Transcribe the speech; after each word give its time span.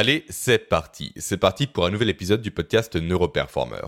Allez, 0.00 0.24
c'est 0.28 0.58
parti. 0.60 1.12
C'est 1.16 1.38
parti 1.38 1.66
pour 1.66 1.84
un 1.84 1.90
nouvel 1.90 2.08
épisode 2.08 2.40
du 2.40 2.52
podcast 2.52 2.94
Neuroperformer. 2.94 3.80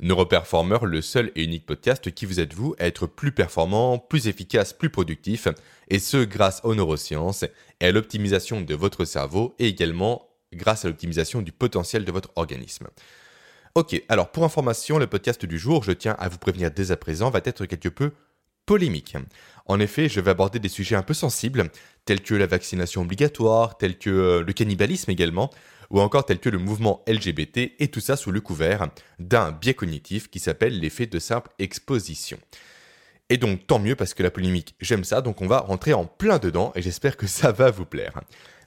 Neuroperformer, 0.00 0.78
le 0.82 1.00
seul 1.00 1.30
et 1.36 1.44
unique 1.44 1.64
podcast 1.64 2.10
qui 2.10 2.26
vous 2.26 2.40
aide 2.40 2.54
vous 2.54 2.74
à 2.80 2.88
être 2.88 3.06
plus 3.06 3.30
performant, 3.30 4.00
plus 4.00 4.26
efficace, 4.26 4.72
plus 4.72 4.90
productif, 4.90 5.46
et 5.86 6.00
ce 6.00 6.16
grâce 6.24 6.60
aux 6.64 6.74
neurosciences 6.74 7.44
et 7.78 7.86
à 7.86 7.92
l'optimisation 7.92 8.62
de 8.62 8.74
votre 8.74 9.04
cerveau 9.04 9.54
et 9.60 9.68
également 9.68 10.26
grâce 10.52 10.86
à 10.86 10.88
l'optimisation 10.88 11.40
du 11.40 11.52
potentiel 11.52 12.04
de 12.04 12.10
votre 12.10 12.32
organisme. 12.34 12.88
Ok, 13.76 14.02
alors 14.08 14.32
pour 14.32 14.42
information, 14.42 14.98
le 14.98 15.06
podcast 15.06 15.46
du 15.46 15.60
jour, 15.60 15.84
je 15.84 15.92
tiens 15.92 16.16
à 16.18 16.28
vous 16.28 16.38
prévenir 16.38 16.72
dès 16.72 16.90
à 16.90 16.96
présent, 16.96 17.30
va 17.30 17.40
être 17.44 17.64
quelque 17.66 17.90
peu 17.90 18.10
polémique. 18.66 19.16
En 19.66 19.80
effet, 19.80 20.08
je 20.08 20.20
vais 20.20 20.30
aborder 20.30 20.58
des 20.58 20.68
sujets 20.68 20.96
un 20.96 21.02
peu 21.02 21.14
sensibles, 21.14 21.70
tels 22.04 22.22
que 22.22 22.34
la 22.34 22.46
vaccination 22.46 23.02
obligatoire, 23.02 23.78
tels 23.78 23.98
que 23.98 24.10
euh, 24.10 24.42
le 24.42 24.52
cannibalisme 24.52 25.10
également, 25.10 25.50
ou 25.90 26.00
encore 26.00 26.26
tels 26.26 26.38
que 26.38 26.50
le 26.50 26.58
mouvement 26.58 27.02
LGBT, 27.06 27.72
et 27.78 27.88
tout 27.88 28.00
ça 28.00 28.16
sous 28.16 28.30
le 28.30 28.40
couvert 28.40 28.88
d'un 29.18 29.52
biais 29.52 29.74
cognitif 29.74 30.28
qui 30.28 30.38
s'appelle 30.38 30.78
l'effet 30.78 31.06
de 31.06 31.18
simple 31.18 31.50
exposition. 31.58 32.38
Et 33.30 33.38
donc 33.38 33.66
tant 33.66 33.78
mieux 33.78 33.96
parce 33.96 34.12
que 34.12 34.22
la 34.22 34.30
polémique, 34.30 34.74
j'aime 34.80 35.04
ça, 35.04 35.22
donc 35.22 35.40
on 35.40 35.46
va 35.46 35.60
rentrer 35.60 35.94
en 35.94 36.04
plein 36.04 36.38
dedans 36.38 36.72
et 36.74 36.82
j'espère 36.82 37.16
que 37.16 37.26
ça 37.26 37.52
va 37.52 37.70
vous 37.70 37.86
plaire. 37.86 38.20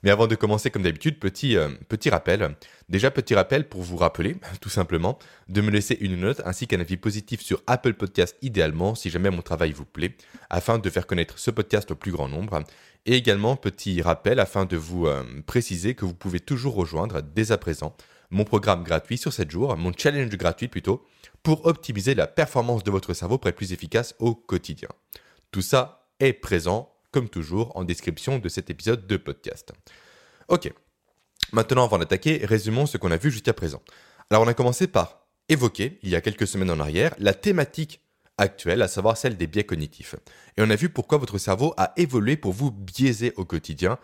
Mais 0.07 0.13
avant 0.13 0.27
de 0.27 0.35
commencer 0.35 0.71
comme 0.71 0.83
d'habitude, 0.83 1.19
petit, 1.19 1.57
euh, 1.57 1.67
petit 1.89 2.09
rappel. 2.09 2.55
Déjà 2.87 3.11
petit 3.11 3.35
rappel 3.35 3.67
pour 3.67 3.81
vous 3.81 3.97
rappeler, 3.97 4.37
tout 4.61 4.69
simplement, 4.69 5.19
de 5.49 5.59
me 5.59 5.69
laisser 5.69 5.97
une 5.99 6.15
note 6.15 6.41
ainsi 6.45 6.65
qu'un 6.65 6.79
avis 6.79 6.95
positif 6.95 7.41
sur 7.41 7.61
Apple 7.67 7.93
Podcast 7.93 8.37
idéalement 8.41 8.95
si 8.95 9.09
jamais 9.09 9.29
mon 9.29 9.41
travail 9.41 9.73
vous 9.73 9.83
plaît, 9.83 10.15
afin 10.49 10.79
de 10.79 10.89
faire 10.89 11.07
connaître 11.07 11.37
ce 11.39 11.51
podcast 11.51 11.91
au 11.91 11.95
plus 11.95 12.13
grand 12.13 12.29
nombre. 12.29 12.63
Et 13.05 13.17
également 13.17 13.57
petit 13.57 14.01
rappel 14.01 14.39
afin 14.39 14.63
de 14.63 14.77
vous 14.77 15.07
euh, 15.07 15.25
préciser 15.45 15.93
que 15.93 16.05
vous 16.05 16.13
pouvez 16.13 16.39
toujours 16.39 16.75
rejoindre 16.75 17.21
dès 17.21 17.51
à 17.51 17.57
présent 17.57 17.93
mon 18.29 18.45
programme 18.45 18.85
gratuit 18.85 19.17
sur 19.17 19.33
7 19.33 19.51
jours, 19.51 19.75
mon 19.75 19.91
challenge 19.91 20.29
gratuit 20.37 20.69
plutôt, 20.69 21.05
pour 21.43 21.65
optimiser 21.65 22.15
la 22.15 22.27
performance 22.27 22.85
de 22.85 22.91
votre 22.91 23.13
cerveau 23.13 23.39
pour 23.39 23.49
être 23.49 23.57
plus 23.57 23.73
efficace 23.73 24.15
au 24.19 24.35
quotidien. 24.35 24.87
Tout 25.51 25.61
ça 25.61 26.07
est 26.21 26.31
présent, 26.31 26.93
toujours, 27.25 27.75
en 27.75 27.83
description 27.83 28.39
de 28.39 28.49
cet 28.49 28.69
épisode 28.69 29.07
de 29.07 29.17
podcast. 29.17 29.73
Ok, 30.47 30.71
maintenant 31.51 31.85
avant 31.85 31.97
d'attaquer, 31.97 32.41
résumons 32.45 32.85
ce 32.85 32.97
qu'on 32.97 33.11
a 33.11 33.17
vu 33.17 33.31
jusqu'à 33.31 33.53
présent. 33.53 33.81
Alors 34.29 34.43
on 34.43 34.47
a 34.47 34.53
commencé 34.53 34.87
par 34.87 35.25
évoquer, 35.49 35.99
il 36.03 36.09
y 36.09 36.15
a 36.15 36.21
quelques 36.21 36.47
semaines 36.47 36.71
en 36.71 36.79
arrière, 36.79 37.15
la 37.17 37.33
thématique 37.33 38.01
actuelle, 38.37 38.83
à 38.83 38.87
savoir 38.87 39.17
celle 39.17 39.37
des 39.37 39.47
biais 39.47 39.63
cognitifs. 39.63 40.15
Et 40.57 40.61
on 40.61 40.69
a 40.69 40.75
vu 40.75 40.89
pourquoi 40.89 41.17
votre 41.17 41.39
cerveau 41.39 41.73
a 41.77 41.93
évolué 41.97 42.37
pour 42.37 42.53
vous 42.53 42.69
biaiser 42.69 43.33
au 43.37 43.45
quotidien 43.45 43.97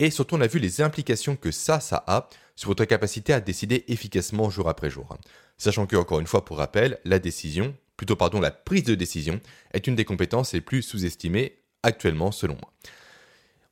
et 0.00 0.10
surtout, 0.10 0.36
on 0.36 0.40
a 0.40 0.46
vu 0.46 0.58
les 0.58 0.80
implications 0.80 1.36
que 1.36 1.50
ça, 1.50 1.80
ça 1.80 2.04
a 2.06 2.28
sur 2.54 2.68
votre 2.68 2.84
capacité 2.84 3.32
à 3.32 3.40
décider 3.40 3.84
efficacement 3.88 4.48
jour 4.48 4.68
après 4.68 4.90
jour. 4.90 5.16
Sachant 5.56 5.86
que, 5.86 5.96
encore 5.96 6.20
une 6.20 6.26
fois, 6.26 6.44
pour 6.44 6.58
rappel, 6.58 6.98
la 7.04 7.18
décision, 7.18 7.74
plutôt 7.96 8.14
pardon, 8.14 8.40
la 8.40 8.52
prise 8.52 8.84
de 8.84 8.94
décision, 8.94 9.40
est 9.72 9.86
une 9.88 9.96
des 9.96 10.04
compétences 10.04 10.52
les 10.52 10.60
plus 10.60 10.82
sous-estimées 10.82 11.57
actuellement, 11.82 12.32
selon 12.32 12.54
moi. 12.54 12.72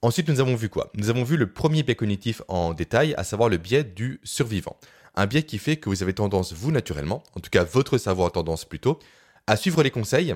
Ensuite, 0.02 0.28
nous 0.28 0.40
avons 0.40 0.54
vu 0.54 0.68
quoi? 0.68 0.90
Nous 0.94 1.10
avons 1.10 1.24
vu 1.24 1.36
le 1.36 1.52
premier 1.52 1.82
biais 1.82 1.94
cognitif 1.94 2.42
en 2.48 2.74
détail, 2.74 3.14
à 3.16 3.24
savoir 3.24 3.48
le 3.48 3.56
biais 3.56 3.84
du 3.84 4.20
survivant. 4.22 4.76
Un 5.14 5.26
biais 5.26 5.42
qui 5.42 5.58
fait 5.58 5.76
que 5.76 5.88
vous 5.88 6.02
avez 6.02 6.12
tendance, 6.12 6.52
vous 6.52 6.70
naturellement, 6.70 7.22
en 7.34 7.40
tout 7.40 7.50
cas 7.50 7.64
votre 7.64 7.98
cerveau 7.98 8.26
a 8.26 8.30
tendance 8.30 8.64
plutôt, 8.64 8.98
à 9.46 9.56
suivre 9.56 9.82
les 9.82 9.90
conseils 9.90 10.34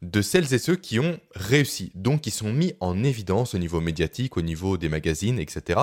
de 0.00 0.22
celles 0.22 0.52
et 0.54 0.58
ceux 0.58 0.76
qui 0.76 0.98
ont 0.98 1.20
réussi, 1.34 1.92
donc 1.94 2.22
qui 2.22 2.30
sont 2.30 2.52
mis 2.52 2.74
en 2.80 3.04
évidence 3.04 3.54
au 3.54 3.58
niveau 3.58 3.80
médiatique, 3.80 4.36
au 4.36 4.42
niveau 4.42 4.76
des 4.76 4.88
magazines, 4.88 5.38
etc. 5.38 5.80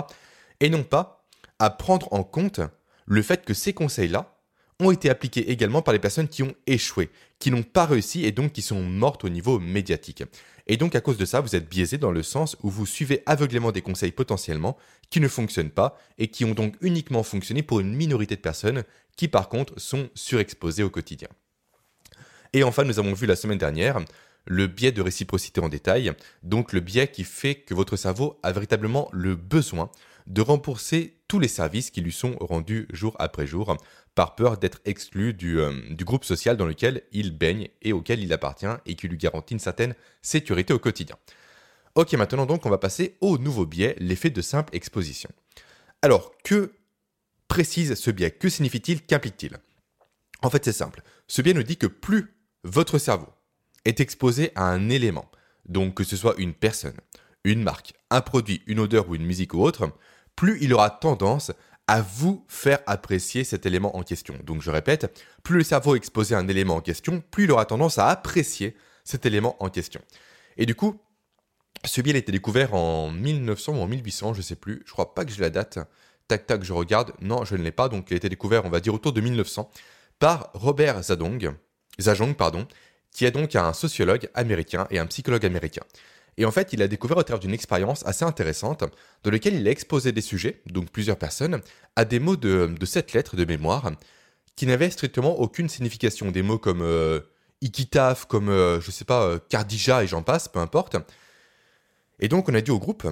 Et 0.59 0.70
non 0.70 0.84
pas 0.84 1.26
à 1.59 1.70
prendre 1.70 2.12
en 2.12 2.24
compte 2.24 2.62
le 3.06 3.22
fait 3.22 3.46
que 3.46 3.53
ces 3.53 3.74
conseils-là 3.74 4.36
ont 4.81 4.92
été 4.92 5.09
appliqués 5.09 5.52
également 5.52 5.81
par 5.81 5.94
les 5.94 6.00
personnes 6.00 6.28
qui 6.28 6.44
ont 6.44 6.53
échoué, 6.68 7.09
qui 7.38 7.52
n'ont 7.52 7.64
pas 7.64 7.86
réussi 7.86 8.26
et 8.26 8.31
donc 8.31 8.53
qui 8.53 8.62
sont 8.62 8.81
mortes 8.81 9.24
au 9.24 9.30
niveau 9.30 9.59
médiatique. 9.59 10.24
Et 10.72 10.78
donc 10.78 10.94
à 10.96 11.02
cause 11.02 11.18
de 11.18 11.25
ça, 11.25 11.41
vous 11.41 11.56
êtes 11.56 11.68
biaisé 11.68 11.97
dans 11.97 12.12
le 12.12 12.22
sens 12.22 12.56
où 12.62 12.69
vous 12.69 12.85
suivez 12.85 13.24
aveuglément 13.25 13.72
des 13.72 13.81
conseils 13.81 14.12
potentiellement 14.12 14.78
qui 15.09 15.19
ne 15.19 15.28
fonctionnent 15.28 15.72
pas 15.72 15.97
et 16.19 16.28
qui 16.28 16.46
ont 16.46 16.53
donc 16.53 16.75
uniquement 16.81 17.24
fonctionné 17.24 17.63
pour 17.63 17.80
une 17.80 17.96
minorité 17.96 18.35
de 18.35 18.41
personnes 18.41 18.84
qui 19.18 19.28
par 19.28 19.50
contre 19.50 19.74
sont 19.78 20.09
surexposées 20.13 20.84
au 20.84 20.91
quotidien. 20.91 21.28
Et 22.53 22.62
enfin, 22.62 22.84
nous 22.84 23.00
avons 23.00 23.13
vu 23.13 23.25
la 23.25 23.35
semaine 23.35 23.57
dernière 23.57 24.00
le 24.46 24.68
biais 24.68 24.91
de 24.91 25.02
réciprocité 25.02 25.59
en 25.59 25.69
détail, 25.69 26.13
donc 26.44 26.72
le 26.72 26.81
biais 26.81 27.07
qui 27.07 27.24
fait 27.24 27.56
que 27.56 27.74
votre 27.74 27.97
cerveau 27.97 28.40
a 28.44 28.51
véritablement 28.51 29.09
le 29.12 29.36
besoin 29.36 29.90
de 30.28 30.41
rembourser 30.41 31.19
tous 31.29 31.40
les 31.40 31.47
services 31.47 31.91
qui 31.91 32.01
lui 32.01 32.12
sont 32.12 32.35
rendus 32.41 32.88
jour 32.91 33.16
après 33.19 33.47
jour, 33.47 33.78
par 34.16 34.35
peur 34.35 34.57
d'être 34.57 34.81
exclu 34.84 35.34
du, 35.34 35.59
euh, 35.59 35.72
du, 35.91 36.03
groupe 36.03 36.25
social 36.25 36.57
dans 36.57 36.66
lequel 36.66 37.03
il 37.13 37.31
baigne 37.31 37.69
et 37.81 37.94
auquel 37.94 38.22
il 38.22 38.34
appartient 38.34 38.66
et 38.85 38.95
qui 38.95 39.07
lui 39.07 39.17
garantit 39.17 39.53
une 39.53 39.59
certaine 39.59 39.95
sécurité 40.22 40.73
au 40.73 40.79
quotidien. 40.79 41.16
Ok, 41.95 42.12
maintenant 42.13 42.47
donc 42.47 42.66
on 42.66 42.69
va 42.69 42.79
passer 42.79 43.16
au 43.22 43.38
nouveau 43.38 43.66
biais, 43.66 43.95
l'effet 44.00 44.31
de 44.31 44.41
simple 44.41 44.75
exposition. 44.75 45.29
Alors, 46.01 46.34
que 46.44 46.73
précise 47.47 47.94
ce 47.94 48.12
biais? 48.12 48.31
Que 48.31 48.50
signifie-t-il? 48.50 49.03
Qu'implique-t-il? 49.03 49.57
En 50.41 50.50
fait, 50.50 50.66
c'est 50.66 50.73
simple. 50.73 51.03
Ce 51.28 51.41
biais 51.41 51.53
nous 51.53 51.63
dit 51.63 51.78
que 51.78 51.88
plus 51.88 52.34
votre 52.63 52.97
cerveau 52.97 53.28
est 53.85 54.00
exposé 54.00 54.51
à 54.56 54.63
un 54.63 54.89
élément, 54.89 55.29
donc 55.68 55.94
que 55.95 56.03
ce 56.03 56.18
soit 56.18 56.35
une 56.38 56.53
personne, 56.53 56.97
une 57.44 57.62
marque, 57.62 57.94
un 58.09 58.22
produit, 58.22 58.63
une 58.66 58.79
odeur 58.79 59.09
ou 59.09 59.16
une 59.16 59.25
musique 59.25 59.53
ou 59.53 59.62
autre, 59.62 59.91
plus 60.39 60.57
il 60.61 60.73
aura 60.73 60.89
tendance 60.89 61.51
à 61.88 62.01
vous 62.01 62.45
faire 62.47 62.79
apprécier 62.88 63.44
cet 63.44 63.66
élément 63.66 63.97
en 63.97 64.03
question. 64.03 64.35
Donc 64.45 64.61
je 64.61 64.72
répète, 64.72 65.13
plus 65.44 65.57
le 65.57 65.63
cerveau 65.66 65.95
est 65.95 65.97
exposé 65.97 66.33
à 66.33 66.38
un 66.38 66.47
élément 66.47 66.77
en 66.77 66.81
question, 66.81 67.22
plus 67.29 67.44
il 67.44 67.51
aura 67.51 67.66
tendance 67.66 67.97
à 67.97 68.07
apprécier 68.07 68.77
cet 69.03 69.25
élément 69.25 69.57
en 69.61 69.67
question. 69.67 70.00
Et 70.55 70.66
du 70.66 70.75
coup, 70.75 70.97
ce 71.83 72.00
biais 72.00 72.16
a 72.16 72.17
été 72.19 72.31
découvert 72.31 72.73
en 72.73 73.11
1900 73.11 73.73
ou 73.73 73.81
en 73.81 73.88
1800, 73.88 74.33
je 74.33 74.39
ne 74.39 74.44
sais 74.44 74.55
plus, 74.55 74.81
je 74.85 74.94
crois 74.94 75.13
pas 75.13 75.25
que 75.25 75.31
j'ai 75.33 75.41
la 75.41 75.50
date. 75.50 75.77
Tac 76.29 76.47
tac, 76.47 76.63
je 76.63 76.71
regarde. 76.71 77.11
Non, 77.19 77.44
je 77.44 77.57
ne 77.57 77.61
l'ai 77.61 77.73
pas, 77.73 77.89
donc 77.89 78.09
il 78.09 78.13
a 78.13 78.16
été 78.16 78.29
découvert, 78.29 78.63
on 78.63 78.69
va 78.69 78.79
dire 78.79 78.94
autour 78.94 79.11
de 79.11 79.19
1900 79.19 79.69
par 80.19 80.51
Robert 80.53 81.03
Zadong, 81.03 81.53
Zajong, 82.00 82.33
pardon, 82.35 82.66
qui 83.11 83.25
est 83.25 83.31
donc 83.31 83.57
un 83.57 83.73
sociologue 83.73 84.29
américain 84.35 84.88
et 84.89 85.00
un 85.00 85.06
psychologue 85.06 85.45
américain. 85.45 85.83
Et 86.38 86.45
en 86.45 86.51
fait, 86.51 86.73
il 86.73 86.81
a 86.81 86.88
découvert 86.88 87.17
au 87.17 87.23
travers 87.23 87.40
d'une 87.40 87.53
expérience 87.53 88.06
assez 88.06 88.23
intéressante, 88.23 88.84
dans 89.23 89.31
laquelle 89.31 89.56
il 89.56 89.67
a 89.67 89.72
exposé 89.72 90.12
des 90.12 90.22
sujets, 90.22 90.62
donc 90.67 90.90
plusieurs 90.90 91.17
personnes, 91.17 91.62
à 91.95 92.06
des 92.06 92.19
mots 92.19 92.38
de, 92.38 92.67
de 92.67 92.85
sept 92.85 93.13
lettres 93.13 93.35
de 93.35 93.45
mémoire, 93.45 93.91
qui 94.56 94.66
n'avaient 94.66 94.89
strictement 94.89 95.39
aucune 95.39 95.69
signification. 95.69 96.31
Des 96.31 96.41
mots 96.41 96.57
comme 96.57 96.81
euh, 96.81 97.22
Ikitaf, 97.62 98.25
comme, 98.25 98.50
euh, 98.50 98.79
je 98.81 98.91
sais 98.91 99.06
pas, 99.06 99.23
euh, 99.23 99.39
Kardija 99.50 100.03
et 100.03 100.07
j'en 100.07 100.22
passe, 100.22 100.47
peu 100.47 100.59
importe. 100.59 100.97
Et 102.19 102.28
donc, 102.28 102.50
on 102.50 102.53
a 102.53 102.62
dit 102.62 102.72
au 102.72 102.79
groupe, 102.79 103.07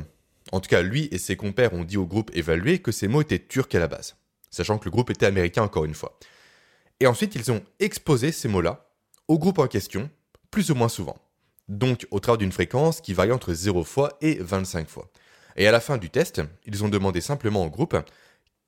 en 0.51 0.59
tout 0.59 0.69
cas, 0.69 0.81
lui 0.81 1.07
et 1.11 1.17
ses 1.17 1.35
compères 1.35 1.73
ont 1.73 1.83
dit 1.83 1.97
au 1.97 2.05
groupe 2.05 2.31
évalué 2.33 2.79
que 2.79 2.91
ces 2.91 3.07
mots 3.07 3.21
étaient 3.21 3.39
turcs 3.39 3.73
à 3.73 3.79
la 3.79 3.87
base, 3.87 4.15
sachant 4.49 4.77
que 4.77 4.85
le 4.85 4.91
groupe 4.91 5.09
était 5.09 5.25
américain 5.25 5.63
encore 5.63 5.85
une 5.85 5.93
fois. 5.93 6.17
Et 6.99 7.07
ensuite, 7.07 7.35
ils 7.35 7.51
ont 7.51 7.63
exposé 7.79 8.31
ces 8.31 8.47
mots-là 8.47 8.89
au 9.27 9.37
groupe 9.37 9.59
en 9.59 9.67
question, 9.67 10.09
plus 10.51 10.71
ou 10.71 10.75
moins 10.75 10.89
souvent. 10.89 11.17
Donc 11.67 12.07
au 12.11 12.19
travers 12.19 12.37
d'une 12.37 12.51
fréquence 12.51 13.01
qui 13.01 13.13
varie 13.13 13.31
entre 13.31 13.53
0 13.53 13.83
fois 13.83 14.17
et 14.21 14.35
25 14.35 14.87
fois. 14.87 15.11
Et 15.55 15.67
à 15.67 15.71
la 15.71 15.79
fin 15.79 15.97
du 15.97 16.09
test, 16.09 16.41
ils 16.65 16.83
ont 16.83 16.89
demandé 16.89 17.19
simplement 17.21 17.65
au 17.65 17.69
groupe 17.69 17.97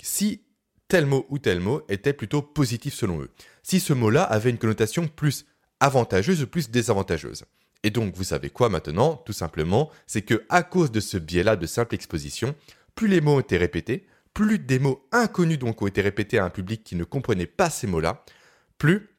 si 0.02 0.42
tel 0.88 1.06
mot 1.06 1.26
ou 1.30 1.38
tel 1.38 1.60
mot 1.60 1.84
était 1.88 2.14
plutôt 2.14 2.42
positif 2.42 2.94
selon 2.94 3.22
eux. 3.22 3.30
Si 3.64 3.80
ce 3.80 3.94
mot-là 3.94 4.24
avait 4.24 4.50
une 4.50 4.58
connotation 4.58 5.08
plus 5.08 5.46
avantageuse 5.80 6.42
ou 6.42 6.48
plus 6.48 6.70
désavantageuse. 6.70 7.46
Et 7.84 7.92
donc, 7.92 8.16
vous 8.16 8.26
savez 8.26 8.50
quoi 8.50 8.70
maintenant? 8.70 9.16
Tout 9.16 9.34
simplement, 9.34 9.90
c'est 10.06 10.24
que 10.24 10.46
à 10.50 10.64
cause 10.64 10.92
de 10.92 11.00
ce 11.00 11.18
biais-là 11.18 11.56
de 11.56 11.66
simple 11.66 11.96
exposition, 11.96 12.56
plus 12.96 13.08
les 13.08 13.22
mots 13.22 13.36
ont 13.36 13.40
été 13.40 13.58
répétés, 13.58 14.06
plus 14.34 14.60
des 14.60 14.80
mots 14.80 15.08
inconnus 15.12 15.60
ont 15.64 15.88
été 15.88 16.02
répétés 16.02 16.40
à 16.40 16.46
un 16.46 16.50
public 16.50 16.84
qui 16.84 16.96
ne 16.96 17.04
comprenait 17.04 17.46
pas 17.46 17.70
ces 17.70 17.88
mots-là, 17.88 18.26
plus 18.78 19.10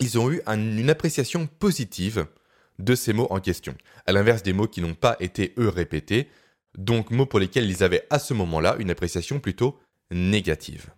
ils 0.00 0.18
ont 0.18 0.30
eu 0.30 0.42
une 0.46 0.90
appréciation 0.90 1.46
positive 1.46 2.26
de 2.78 2.94
ces 2.94 3.12
mots 3.12 3.28
en 3.30 3.40
question, 3.40 3.74
à 4.06 4.12
l'inverse 4.12 4.42
des 4.42 4.52
mots 4.52 4.68
qui 4.68 4.80
n'ont 4.80 4.94
pas 4.94 5.16
été 5.20 5.54
eux 5.58 5.68
répétés, 5.68 6.28
donc 6.76 7.10
mots 7.10 7.26
pour 7.26 7.38
lesquels 7.38 7.70
ils 7.70 7.84
avaient 7.84 8.06
à 8.10 8.18
ce 8.18 8.34
moment-là 8.34 8.76
une 8.78 8.90
appréciation 8.90 9.38
plutôt 9.38 9.78
négative. 10.10 10.90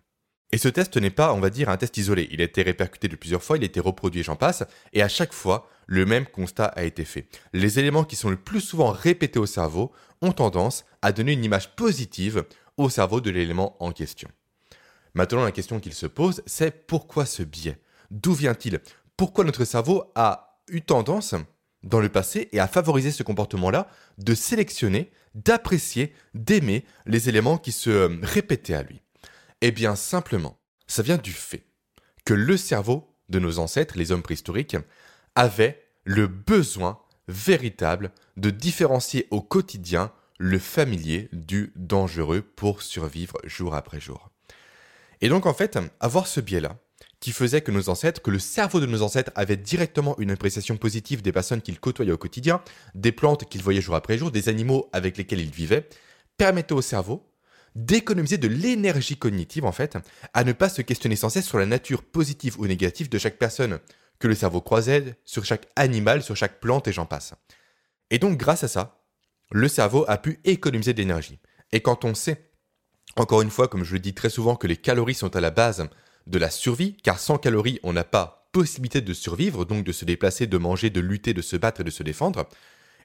Et 0.51 0.57
ce 0.57 0.69
test 0.69 0.95
n'est 0.97 1.09
pas, 1.11 1.33
on 1.33 1.39
va 1.39 1.49
dire, 1.49 1.69
un 1.69 1.77
test 1.77 1.97
isolé. 1.97 2.29
Il 2.31 2.39
a 2.39 2.45
été 2.45 2.61
répercuté 2.61 3.09
de 3.09 3.17
plusieurs 3.17 3.43
fois, 3.43 3.57
il 3.57 3.63
a 3.63 3.65
été 3.65 3.81
reproduit, 3.81 4.23
j'en 4.23 4.37
passe, 4.37 4.63
et 4.93 5.01
à 5.01 5.09
chaque 5.09 5.33
fois, 5.33 5.69
le 5.87 6.05
même 6.05 6.25
constat 6.25 6.65
a 6.65 6.83
été 6.83 7.03
fait. 7.03 7.27
Les 7.53 7.79
éléments 7.79 8.05
qui 8.05 8.15
sont 8.15 8.29
le 8.29 8.37
plus 8.37 8.61
souvent 8.61 8.91
répétés 8.91 9.39
au 9.39 9.45
cerveau 9.45 9.91
ont 10.21 10.31
tendance 10.31 10.85
à 11.01 11.11
donner 11.11 11.33
une 11.33 11.43
image 11.43 11.75
positive 11.75 12.45
au 12.77 12.89
cerveau 12.89 13.21
de 13.21 13.29
l'élément 13.29 13.75
en 13.83 13.91
question. 13.91 14.29
Maintenant, 15.13 15.43
la 15.43 15.51
question 15.51 15.79
qu'il 15.79 15.93
se 15.93 16.05
pose, 16.05 16.41
c'est 16.45 16.87
pourquoi 16.87 17.25
ce 17.25 17.43
biais? 17.43 17.79
D'où 18.11 18.33
vient-il? 18.33 18.79
Pourquoi 19.17 19.43
notre 19.43 19.65
cerveau 19.65 20.11
a 20.15 20.61
eu 20.69 20.81
tendance, 20.81 21.35
dans 21.83 21.99
le 21.99 22.09
passé, 22.09 22.49
et 22.51 22.59
à 22.59 22.67
favoriser 22.67 23.11
ce 23.11 23.23
comportement-là, 23.23 23.87
de 24.17 24.33
sélectionner, 24.33 25.11
d'apprécier, 25.35 26.13
d'aimer 26.33 26.85
les 27.05 27.29
éléments 27.29 27.57
qui 27.57 27.71
se 27.71 27.89
euh, 27.89 28.19
répétaient 28.23 28.73
à 28.73 28.83
lui 28.83 29.01
Eh 29.61 29.71
bien 29.71 29.95
simplement, 29.95 30.59
ça 30.87 31.03
vient 31.03 31.17
du 31.17 31.31
fait 31.31 31.65
que 32.25 32.33
le 32.33 32.57
cerveau 32.57 33.15
de 33.29 33.39
nos 33.39 33.59
ancêtres, 33.59 33.97
les 33.97 34.11
hommes 34.11 34.23
préhistoriques, 34.23 34.77
avait 35.35 35.83
le 36.03 36.27
besoin 36.27 36.99
véritable 37.27 38.11
de 38.37 38.49
différencier 38.49 39.27
au 39.31 39.41
quotidien 39.41 40.11
le 40.39 40.59
familier 40.59 41.29
du 41.33 41.73
dangereux 41.75 42.41
pour 42.41 42.81
survivre 42.81 43.37
jour 43.43 43.75
après 43.75 43.99
jour. 43.99 44.29
Et 45.21 45.29
donc 45.29 45.45
en 45.45 45.53
fait, 45.53 45.77
avoir 45.99 46.27
ce 46.27 46.39
biais-là, 46.39 46.77
qui 47.19 47.31
faisait 47.31 47.61
que 47.61 47.71
nos 47.71 47.89
ancêtres, 47.89 48.21
que 48.21 48.31
le 48.31 48.39
cerveau 48.39 48.79
de 48.79 48.85
nos 48.85 49.01
ancêtres 49.01 49.31
avait 49.35 49.57
directement 49.57 50.17
une 50.19 50.31
appréciation 50.31 50.77
positive 50.77 51.21
des 51.21 51.31
personnes 51.31 51.61
qu'ils 51.61 51.79
côtoyaient 51.79 52.11
au 52.11 52.17
quotidien, 52.17 52.61
des 52.93 53.11
plantes 53.11 53.49
qu'ils 53.49 53.63
voyaient 53.63 53.81
jour 53.81 53.95
après 53.95 54.17
jour, 54.17 54.31
des 54.31 54.49
animaux 54.49 54.89
avec 54.93 55.17
lesquels 55.17 55.41
ils 55.41 55.51
vivaient, 55.51 55.89
permettait 56.37 56.73
au 56.73 56.81
cerveau 56.81 57.27
d'économiser 57.75 58.37
de 58.37 58.47
l'énergie 58.47 59.17
cognitive 59.17 59.65
en 59.65 59.71
fait, 59.71 59.97
à 60.33 60.43
ne 60.43 60.51
pas 60.51 60.69
se 60.69 60.81
questionner 60.81 61.15
sans 61.15 61.29
cesse 61.29 61.45
sur 61.45 61.59
la 61.59 61.65
nature 61.65 62.03
positive 62.03 62.59
ou 62.59 62.65
négative 62.65 63.09
de 63.09 63.17
chaque 63.17 63.37
personne 63.37 63.79
que 64.19 64.27
le 64.27 64.35
cerveau 64.35 64.61
croisait, 64.61 65.15
sur 65.25 65.45
chaque 65.45 65.67
animal, 65.75 66.23
sur 66.23 66.35
chaque 66.35 66.59
plante 66.59 66.87
et 66.87 66.91
j'en 66.91 67.05
passe. 67.05 67.35
Et 68.09 68.19
donc 68.19 68.37
grâce 68.37 68.63
à 68.63 68.67
ça, 68.67 69.03
le 69.51 69.67
cerveau 69.67 70.05
a 70.07 70.17
pu 70.17 70.39
économiser 70.43 70.93
de 70.93 70.99
l'énergie. 70.99 71.39
Et 71.71 71.81
quand 71.81 72.03
on 72.03 72.15
sait, 72.15 72.49
encore 73.15 73.41
une 73.41 73.51
fois, 73.51 73.67
comme 73.67 73.83
je 73.83 73.93
le 73.93 73.99
dis 73.99 74.13
très 74.13 74.29
souvent, 74.29 74.55
que 74.55 74.67
les 74.67 74.77
calories 74.77 75.13
sont 75.13 75.35
à 75.35 75.41
la 75.41 75.51
base 75.51 75.87
de 76.27 76.37
la 76.37 76.49
survie, 76.49 76.95
car 77.03 77.19
sans 77.19 77.37
calories, 77.37 77.79
on 77.83 77.93
n'a 77.93 78.03
pas 78.03 78.47
possibilité 78.51 79.01
de 79.01 79.13
survivre, 79.13 79.65
donc 79.65 79.83
de 79.83 79.91
se 79.91 80.05
déplacer, 80.05 80.47
de 80.47 80.57
manger, 80.57 80.89
de 80.89 80.99
lutter, 80.99 81.33
de 81.33 81.41
se 81.41 81.55
battre 81.55 81.81
et 81.81 81.83
de 81.83 81.89
se 81.89 82.03
défendre. 82.03 82.47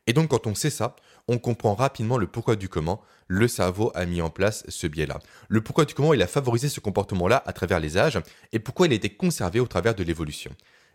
Et 0.07 0.13
donc 0.13 0.31
quand 0.31 0.47
on 0.47 0.55
sait 0.55 0.71
ça, 0.71 0.97
on 1.29 1.39
comprend 1.39 1.75
rapidement 1.75 2.19
le 2.19 2.27
pourquoi 2.27 2.57
du 2.57 2.69
comment 2.69 3.03
le 3.29 3.47
cerveau 3.49 3.93
a 3.95 4.05
mis 4.05 4.21
en 4.21 4.31
place 4.31 4.65
ce 4.69 4.87
biais-là. 4.87 5.21
Le 5.49 5.61
pourquoi 5.61 5.85
du 5.85 5.95
comment 5.95 6.15
il 6.15 6.23
a 6.23 6.27
favorisé 6.27 6.69
ce 6.69 6.81
comportement-là 6.81 7.43
à 7.47 7.53
travers 7.53 7.81
les 7.81 7.97
âges 7.97 8.19
et 8.53 8.59
pourquoi 8.59 8.87
il 8.87 8.93
a 8.93 8.97
été 8.97 9.11
conservé 9.11 9.61
au 9.61 9.67
travers 9.67 9.95
de 9.95 10.03
l'évolution. 10.03 10.51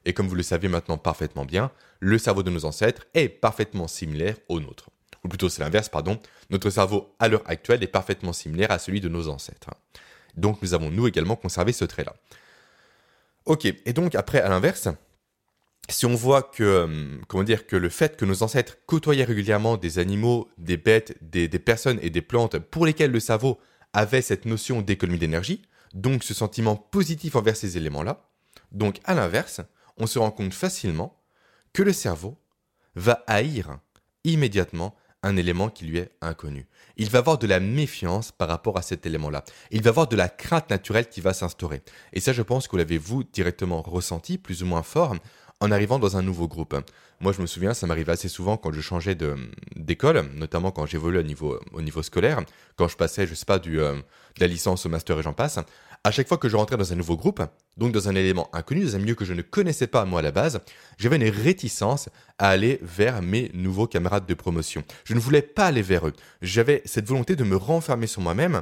Et 0.05 0.13
comme 0.13 0.27
vous 0.27 0.35
le 0.35 0.43
savez 0.43 0.67
maintenant 0.67 0.97
parfaitement 0.97 1.45
bien, 1.45 1.71
le 1.99 2.17
cerveau 2.17 2.43
de 2.43 2.49
nos 2.49 2.65
ancêtres 2.65 3.05
est 3.13 3.29
parfaitement 3.29 3.87
similaire 3.87 4.37
au 4.49 4.59
nôtre. 4.59 4.89
Ou 5.23 5.29
plutôt 5.29 5.49
c'est 5.49 5.61
l'inverse, 5.61 5.89
pardon. 5.89 6.19
Notre 6.49 6.69
cerveau 6.69 7.13
à 7.19 7.27
l'heure 7.27 7.43
actuelle 7.45 7.83
est 7.83 7.87
parfaitement 7.87 8.33
similaire 8.33 8.71
à 8.71 8.79
celui 8.79 9.01
de 9.01 9.09
nos 9.09 9.27
ancêtres. 9.29 9.69
Donc 10.37 10.61
nous 10.61 10.73
avons 10.73 10.89
nous 10.89 11.07
également 11.07 11.35
conservé 11.35 11.73
ce 11.73 11.85
trait-là. 11.85 12.15
Ok, 13.45 13.65
et 13.65 13.93
donc 13.93 14.15
après 14.15 14.39
à 14.39 14.49
l'inverse, 14.49 14.87
si 15.89 16.05
on 16.05 16.15
voit 16.15 16.43
que, 16.43 16.63
euh, 16.63 17.17
comment 17.27 17.43
dire, 17.43 17.65
que 17.65 17.75
le 17.75 17.89
fait 17.89 18.17
que 18.17 18.25
nos 18.25 18.43
ancêtres 18.43 18.77
côtoyaient 18.85 19.23
régulièrement 19.23 19.77
des 19.77 19.99
animaux, 19.99 20.49
des 20.57 20.77
bêtes, 20.77 21.17
des, 21.21 21.47
des 21.47 21.59
personnes 21.59 21.99
et 22.01 22.09
des 22.09 22.21
plantes 22.21 22.59
pour 22.59 22.85
lesquelles 22.85 23.11
le 23.11 23.19
cerveau 23.19 23.59
avait 23.93 24.21
cette 24.21 24.45
notion 24.45 24.81
d'économie 24.81 25.19
d'énergie, 25.19 25.61
donc 25.93 26.23
ce 26.23 26.33
sentiment 26.33 26.75
positif 26.75 27.35
envers 27.35 27.55
ces 27.55 27.77
éléments-là, 27.77 28.29
donc 28.71 28.99
à 29.05 29.13
l'inverse, 29.13 29.61
on 29.97 30.07
se 30.07 30.19
rend 30.19 30.31
compte 30.31 30.53
facilement 30.53 31.17
que 31.73 31.83
le 31.83 31.93
cerveau 31.93 32.37
va 32.95 33.23
haïr 33.27 33.79
immédiatement 34.23 34.95
un 35.27 35.37
élément 35.37 35.69
qui 35.69 35.85
lui 35.85 35.99
est 35.99 36.11
inconnu. 36.21 36.67
Il 36.95 37.09
va 37.09 37.19
avoir 37.19 37.37
de 37.37 37.47
la 37.47 37.59
méfiance 37.59 38.31
par 38.31 38.47
rapport 38.47 38.77
à 38.77 38.81
cet 38.81 39.05
élément-là. 39.05 39.43
Il 39.71 39.83
va 39.83 39.89
avoir 39.89 40.07
de 40.07 40.15
la 40.15 40.29
crainte 40.29 40.69
naturelle 40.69 41.07
qui 41.07 41.21
va 41.21 41.33
s'instaurer. 41.33 41.81
Et 42.13 42.19
ça, 42.19 42.33
je 42.33 42.41
pense 42.41 42.67
que 42.67 42.71
vous 42.71 42.77
l'avez 42.77 42.97
vous 42.97 43.23
directement 43.23 43.81
ressenti, 43.81 44.37
plus 44.37 44.63
ou 44.63 44.65
moins 44.65 44.83
fort, 44.83 45.15
en 45.59 45.71
arrivant 45.71 45.99
dans 45.99 46.17
un 46.17 46.21
nouveau 46.21 46.47
groupe. 46.47 46.75
Moi, 47.19 47.33
je 47.33 47.41
me 47.41 47.47
souviens, 47.47 47.73
ça 47.73 47.87
m'arrivait 47.87 48.11
assez 48.11 48.29
souvent 48.29 48.57
quand 48.57 48.71
je 48.71 48.81
changeais 48.81 49.17
d'école, 49.75 50.29
notamment 50.35 50.71
quand 50.71 50.85
j'évoluais 50.85 51.19
au 51.19 51.23
niveau, 51.23 51.59
au 51.73 51.81
niveau 51.81 52.03
scolaire, 52.03 52.41
quand 52.75 52.87
je 52.87 52.95
passais, 52.95 53.25
je 53.25 53.33
sais 53.33 53.45
pas, 53.45 53.57
du, 53.57 53.79
euh, 53.79 53.93
de 53.93 54.39
la 54.39 54.47
licence 54.47 54.85
au 54.85 54.89
master 54.89 55.19
et 55.19 55.23
j'en 55.23 55.33
passe. 55.33 55.59
À 56.07 56.11
chaque 56.11 56.29
fois 56.29 56.37
que 56.37 56.47
je 56.47 56.55
rentrais 56.55 56.77
dans 56.77 56.93
un 56.93 56.95
nouveau 56.95 57.17
groupe, 57.17 57.43
donc 57.75 57.91
dans 57.91 58.07
un 58.07 58.15
élément 58.15 58.49
inconnu, 58.53 58.85
dans 58.85 58.95
un 58.95 58.99
milieu 58.99 59.13
que 59.13 59.25
je 59.25 59.33
ne 59.33 59.41
connaissais 59.41 59.87
pas 59.87 60.05
moi 60.05 60.21
à 60.21 60.23
la 60.23 60.31
base, 60.31 60.61
j'avais 60.97 61.17
une 61.17 61.27
réticence 61.27 62.07
à 62.37 62.47
aller 62.47 62.79
vers 62.81 63.21
mes 63.21 63.51
nouveaux 63.53 63.87
camarades 63.87 64.25
de 64.25 64.33
promotion. 64.33 64.85
Je 65.03 65.15
ne 65.15 65.19
voulais 65.19 65.41
pas 65.41 65.65
aller 65.65 65.81
vers 65.81 66.07
eux. 66.07 66.13
J'avais 66.41 66.81
cette 66.85 67.05
volonté 67.09 67.35
de 67.35 67.43
me 67.43 67.57
renfermer 67.57 68.07
sur 68.07 68.21
moi-même. 68.21 68.61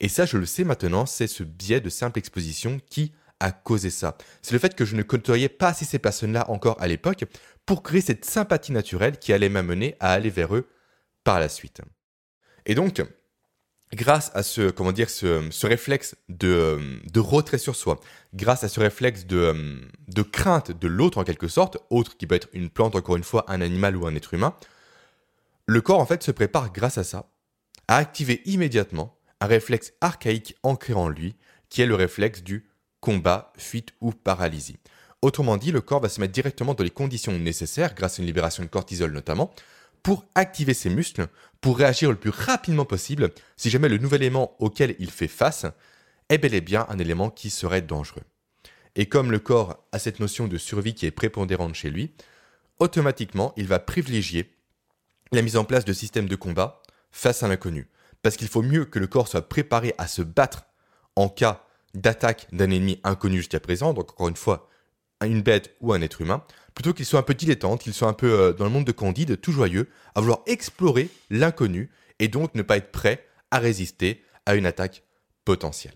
Et 0.00 0.08
ça, 0.08 0.26
je 0.26 0.36
le 0.36 0.46
sais 0.46 0.64
maintenant, 0.64 1.06
c'est 1.06 1.28
ce 1.28 1.44
biais 1.44 1.80
de 1.80 1.90
simple 1.90 2.18
exposition 2.18 2.80
qui 2.90 3.12
a 3.38 3.52
causé 3.52 3.88
ça. 3.88 4.18
C'est 4.42 4.54
le 4.54 4.58
fait 4.58 4.74
que 4.74 4.84
je 4.84 4.96
ne 4.96 5.04
côtoyais 5.04 5.48
pas 5.48 5.68
assez 5.68 5.84
ces 5.84 6.00
personnes-là 6.00 6.50
encore 6.50 6.76
à 6.82 6.88
l'époque 6.88 7.24
pour 7.66 7.84
créer 7.84 8.00
cette 8.00 8.24
sympathie 8.24 8.72
naturelle 8.72 9.16
qui 9.16 9.32
allait 9.32 9.48
m'amener 9.48 9.94
à 10.00 10.10
aller 10.10 10.30
vers 10.30 10.56
eux 10.56 10.66
par 11.22 11.38
la 11.38 11.48
suite. 11.48 11.82
Et 12.66 12.74
donc, 12.74 13.00
grâce 13.94 14.30
à 14.34 14.42
ce, 14.42 14.70
comment 14.70 14.92
dire, 14.92 15.10
ce, 15.10 15.66
réflexe 15.66 16.16
de, 16.28 16.78
de, 17.10 17.20
retrait 17.20 17.58
sur 17.58 17.76
soi, 17.76 18.00
grâce 18.34 18.64
à 18.64 18.68
ce 18.68 18.80
réflexe 18.80 19.26
de, 19.26 19.80
de 20.08 20.22
crainte 20.22 20.70
de 20.70 20.88
l'autre 20.88 21.18
en 21.18 21.24
quelque 21.24 21.48
sorte, 21.48 21.78
autre 21.90 22.16
qui 22.16 22.26
peut 22.26 22.34
être 22.34 22.48
une 22.52 22.70
plante, 22.70 22.94
encore 22.94 23.16
une 23.16 23.24
fois, 23.24 23.44
un 23.48 23.60
animal 23.60 23.96
ou 23.96 24.06
un 24.06 24.14
être 24.14 24.34
humain, 24.34 24.54
le 25.66 25.80
corps 25.80 26.00
en 26.00 26.06
fait 26.06 26.22
se 26.22 26.30
prépare 26.30 26.72
grâce 26.72 26.98
à 26.98 27.04
ça 27.04 27.30
à 27.88 27.96
activer 27.96 28.42
immédiatement 28.44 29.16
un 29.40 29.46
réflexe 29.46 29.92
archaïque 30.00 30.54
ancré 30.62 30.92
en 30.92 31.08
lui, 31.08 31.34
qui 31.68 31.82
est 31.82 31.86
le 31.86 31.94
réflexe 31.94 32.42
du 32.42 32.68
combat, 33.00 33.52
fuite 33.56 33.90
ou 34.00 34.12
paralysie. 34.12 34.78
Autrement 35.22 35.56
dit, 35.56 35.72
le 35.72 35.80
corps 35.80 36.00
va 36.00 36.08
se 36.08 36.20
mettre 36.20 36.32
directement 36.32 36.74
dans 36.74 36.84
les 36.84 36.90
conditions 36.90 37.36
nécessaires, 37.36 37.94
grâce 37.94 38.18
à 38.18 38.22
une 38.22 38.26
libération 38.26 38.62
de 38.62 38.68
cortisol 38.68 39.12
notamment, 39.12 39.52
pour 40.02 40.24
activer 40.34 40.74
ses 40.74 40.90
muscles, 40.90 41.28
pour 41.60 41.78
réagir 41.78 42.10
le 42.10 42.16
plus 42.16 42.30
rapidement 42.30 42.84
possible 42.84 43.30
si 43.56 43.70
jamais 43.70 43.88
le 43.88 43.98
nouvel 43.98 44.22
élément 44.22 44.56
auquel 44.58 44.96
il 44.98 45.10
fait 45.10 45.28
face 45.28 45.66
est 46.28 46.38
bel 46.38 46.54
et 46.54 46.60
bien 46.60 46.86
un 46.88 46.98
élément 46.98 47.30
qui 47.30 47.50
serait 47.50 47.82
dangereux. 47.82 48.22
Et 48.96 49.06
comme 49.06 49.30
le 49.30 49.38
corps 49.38 49.84
a 49.92 49.98
cette 49.98 50.20
notion 50.20 50.48
de 50.48 50.58
survie 50.58 50.94
qui 50.94 51.06
est 51.06 51.10
prépondérante 51.10 51.74
chez 51.74 51.90
lui, 51.90 52.12
automatiquement 52.78 53.52
il 53.56 53.66
va 53.66 53.78
privilégier 53.78 54.54
la 55.32 55.42
mise 55.42 55.56
en 55.56 55.64
place 55.64 55.84
de 55.84 55.92
systèmes 55.92 56.28
de 56.28 56.36
combat 56.36 56.82
face 57.12 57.42
à 57.42 57.48
l'inconnu. 57.48 57.88
Parce 58.22 58.36
qu'il 58.36 58.48
faut 58.48 58.62
mieux 58.62 58.84
que 58.84 58.98
le 58.98 59.06
corps 59.06 59.28
soit 59.28 59.48
préparé 59.48 59.94
à 59.98 60.06
se 60.06 60.22
battre 60.22 60.64
en 61.16 61.28
cas 61.28 61.64
d'attaque 61.94 62.46
d'un 62.52 62.70
ennemi 62.70 63.00
inconnu 63.04 63.38
jusqu'à 63.38 63.60
présent, 63.60 63.92
donc 63.92 64.12
encore 64.12 64.28
une 64.28 64.36
fois, 64.36 64.68
une 65.24 65.42
bête 65.42 65.76
ou 65.80 65.92
un 65.92 66.00
être 66.00 66.20
humain, 66.20 66.44
plutôt 66.80 66.94
qu'il 66.94 67.04
soit 67.04 67.20
un 67.20 67.24
peu 67.24 67.34
dilettante, 67.34 67.82
qu'il 67.82 67.92
soit 67.92 68.08
un 68.08 68.14
peu 68.14 68.32
euh, 68.32 68.52
dans 68.54 68.64
le 68.64 68.70
monde 68.70 68.86
de 68.86 68.92
Candide, 68.92 69.38
tout 69.38 69.52
joyeux, 69.52 69.90
à 70.14 70.22
vouloir 70.22 70.40
explorer 70.46 71.10
l'inconnu 71.28 71.90
et 72.20 72.28
donc 72.28 72.54
ne 72.54 72.62
pas 72.62 72.78
être 72.78 72.90
prêt 72.90 73.26
à 73.50 73.58
résister 73.58 74.24
à 74.46 74.54
une 74.54 74.64
attaque 74.64 75.02
potentielle. 75.44 75.92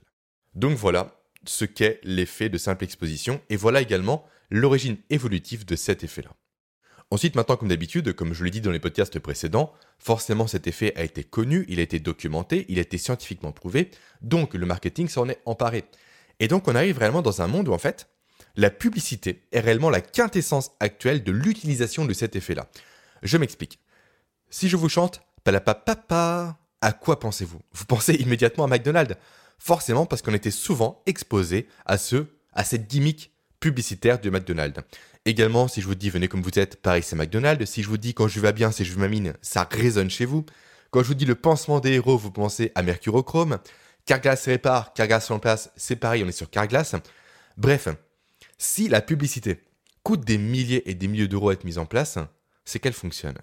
Donc 0.55 0.77
voilà 0.77 1.23
ce 1.47 1.65
qu'est 1.65 2.01
l'effet 2.03 2.51
de 2.51 2.59
simple 2.59 2.85
exposition 2.85 3.41
et 3.49 3.57
voilà 3.57 3.81
également 3.81 4.27
l'origine 4.51 4.99
évolutive 5.09 5.65
de 5.65 5.75
cet 5.75 6.05
effet-là. 6.05 6.37
Ensuite, 7.11 7.35
maintenant, 7.35 7.57
comme 7.57 7.69
d'habitude, 7.69 8.13
comme 8.13 8.35
je 8.35 8.45
l'ai 8.45 8.51
dit 8.51 8.61
dans 8.61 8.71
les 8.71 8.79
podcasts 8.79 9.19
précédents, 9.19 9.73
forcément 9.99 10.47
cet 10.47 10.67
effet 10.67 10.93
a 10.97 11.05
été 11.05 11.25
connu, 11.25 11.65
il 11.71 11.79
a 11.79 11.83
été 11.83 11.99
documenté, 11.99 12.67
il 12.69 12.77
a 12.77 12.83
été 12.83 12.99
scientifiquement 12.99 13.53
prouvé, 13.53 13.91
donc 14.21 14.53
le 14.53 14.67
marketing 14.67 15.09
s'en 15.09 15.31
est 15.31 15.41
emparé. 15.47 15.85
Et 16.41 16.49
donc 16.49 16.69
on 16.69 16.75
arrive 16.75 16.99
réellement 16.99 17.23
dans 17.23 17.41
un 17.41 17.47
monde 17.47 17.69
où 17.69 17.73
en 17.73 17.79
fait, 17.79 18.11
la 18.57 18.71
publicité 18.71 19.43
est 19.53 19.61
réellement 19.61 19.91
la 19.91 20.01
quintessence 20.01 20.73
actuelle 20.81 21.25
de 21.25 21.33
l'utilisation 21.33 22.05
de 22.05 22.13
cet 22.13 22.37
effet-là. 22.37 22.69
Je 23.23 23.37
m'explique. 23.37 23.79
Si 24.51 24.69
je 24.69 24.77
vous 24.77 24.89
chante 24.89 25.23
Palapapapa, 25.43 26.59
à 26.81 26.93
quoi 26.93 27.19
pensez-vous? 27.19 27.61
Vous 27.73 27.85
pensez 27.87 28.15
immédiatement 28.15 28.65
à 28.65 28.69
McDonald's? 28.69 29.17
Forcément 29.59 30.07
parce 30.07 30.23
qu'on 30.23 30.35
était 30.35 30.51
souvent 30.51 31.03
exposé 31.07 31.69
à 31.87 31.99
ce, 31.99 32.27
à 32.53 32.65
cette 32.65 32.89
gimmick 32.89 33.33
publicitaire 33.61 34.21
de 34.21 34.31
McDonald's. 34.31 34.81
Également, 35.25 35.69
si 35.69 35.81
je 35.81 35.87
vous 35.87 35.95
dis 35.95 36.11
venez 36.11 36.29
comme 36.29 36.43
vous 36.43 36.59
êtes, 36.59 36.77
pareil 36.77 37.03
c'est 37.03 37.17
McDonald's. 37.17 37.65
Si 37.71 37.83
je 37.83 37.89
vous 37.89 37.97
dis 37.97 38.15
quand 38.15 38.29
je 38.29 38.41
vais 38.41 38.53
bien, 38.53 38.71
c'est 38.71 38.85
je 38.85 38.99
m'amine, 38.99 39.35
ça 39.41 39.67
résonne 39.71 40.11
chez 40.11 40.27
vous. 40.27 40.45
Quand 40.91 41.03
je 41.03 41.09
vous 41.09 41.15
dis 41.15 41.25
le 41.25 41.35
pansement 41.35 41.81
des 41.81 41.93
héros, 41.93 42.19
vous 42.19 42.31
pensez 42.31 42.71
à 42.75 42.83
Mercurochrome. 42.83 43.59
Carglass 44.07 44.45
répare, 44.45 44.93
Carglass 44.93 45.33
place, 45.41 45.73
c'est 45.77 45.97
pareil, 45.97 46.23
on 46.23 46.29
est 46.29 46.33
sur 46.33 46.51
Carglass. 46.51 46.95
Bref, 47.57 47.89
si 48.65 48.89
la 48.89 49.03
publicité 49.03 49.61
coûte 50.03 50.25
des 50.25 50.39
milliers 50.39 50.89
et 50.91 50.95
des 50.95 51.07
milliers 51.07 51.29
d'euros 51.29 51.51
à 51.51 51.53
être 51.53 51.65
mise 51.65 51.79
en 51.79 51.87
place, 51.87 52.19
c'est 52.65 52.79
qu'elle 52.79 52.95
fonctionne. 52.95 53.39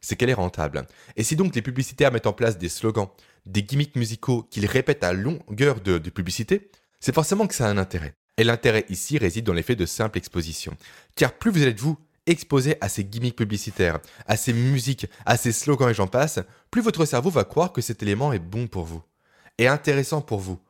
C'est 0.00 0.16
qu'elle 0.16 0.30
est 0.30 0.34
rentable. 0.34 0.86
Et 1.16 1.24
si 1.24 1.34
donc 1.34 1.54
les 1.54 1.62
publicitaires 1.62 2.12
mettent 2.12 2.26
en 2.26 2.32
place 2.32 2.58
des 2.58 2.68
slogans, 2.68 3.08
des 3.46 3.62
gimmicks 3.62 3.96
musicaux 3.96 4.42
qu'ils 4.50 4.66
répètent 4.66 5.02
à 5.02 5.12
longueur 5.12 5.80
de, 5.80 5.98
de 5.98 6.10
publicité, 6.10 6.70
c'est 7.00 7.14
forcément 7.14 7.46
que 7.46 7.54
ça 7.54 7.66
a 7.66 7.70
un 7.70 7.78
intérêt. 7.78 8.14
Et 8.36 8.44
l'intérêt 8.44 8.84
ici 8.90 9.16
réside 9.16 9.46
dans 9.46 9.54
l'effet 9.54 9.76
de 9.76 9.86
simple 9.86 10.18
exposition. 10.18 10.76
Car 11.14 11.32
plus 11.32 11.50
vous 11.50 11.62
êtes 11.62 11.80
vous 11.80 11.98
exposé 12.26 12.76
à 12.80 12.88
ces 12.88 13.04
gimmicks 13.04 13.36
publicitaires, 13.36 14.00
à 14.26 14.36
ces 14.36 14.52
musiques, 14.52 15.06
à 15.24 15.36
ces 15.36 15.52
slogans 15.52 15.90
et 15.90 15.94
j'en 15.94 16.06
passe, 16.06 16.40
plus 16.70 16.82
votre 16.82 17.06
cerveau 17.06 17.30
va 17.30 17.44
croire 17.44 17.72
que 17.72 17.80
cet 17.80 18.02
élément 18.02 18.32
est 18.32 18.40
bon 18.40 18.66
pour 18.66 18.84
vous, 18.84 19.02
et 19.58 19.68
intéressant 19.68 20.20
pour 20.20 20.40
vous. 20.40 20.60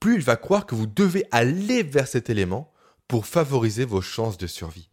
Plus 0.00 0.16
il 0.16 0.22
va 0.22 0.36
croire 0.36 0.66
que 0.66 0.74
vous 0.74 0.86
devez 0.86 1.26
aller 1.30 1.82
vers 1.82 2.08
cet 2.08 2.28
élément 2.28 2.72
pour 3.08 3.26
favoriser 3.26 3.84
vos 3.84 4.00
chances 4.00 4.38
de 4.38 4.46
survie. 4.46 4.90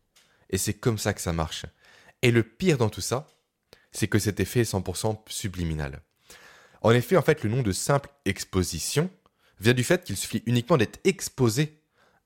Et 0.49 0.57
c'est 0.57 0.73
comme 0.73 0.97
ça 0.97 1.13
que 1.13 1.21
ça 1.21 1.33
marche. 1.33 1.65
Et 2.21 2.31
le 2.31 2.43
pire 2.43 2.77
dans 2.77 2.89
tout 2.89 3.01
ça, 3.01 3.27
c'est 3.91 4.07
que 4.07 4.19
cet 4.19 4.39
effet 4.39 4.61
est 4.61 4.71
100% 4.71 5.19
subliminal. 5.27 6.01
En 6.81 6.91
effet, 6.91 7.17
en 7.17 7.21
fait, 7.21 7.43
le 7.43 7.49
nom 7.49 7.61
de 7.61 7.71
simple 7.71 8.09
exposition 8.25 9.09
vient 9.59 9.73
du 9.73 9.83
fait 9.83 10.03
qu'il 10.03 10.17
suffit 10.17 10.43
uniquement 10.45 10.77
d'être 10.77 10.99
exposé 11.05 11.79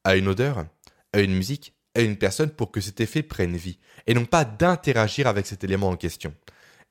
à 0.03 0.15
une 0.15 0.27
odeur, 0.27 0.65
à 1.13 1.19
une 1.19 1.35
musique, 1.35 1.73
à 1.95 2.01
une 2.01 2.17
personne 2.17 2.49
pour 2.49 2.71
que 2.71 2.81
cet 2.81 2.99
effet 3.01 3.23
prenne 3.23 3.57
vie, 3.57 3.79
et 4.07 4.13
non 4.13 4.25
pas 4.25 4.45
d'interagir 4.45 5.27
avec 5.27 5.45
cet 5.45 5.63
élément 5.63 5.89
en 5.89 5.95
question. 5.95 6.33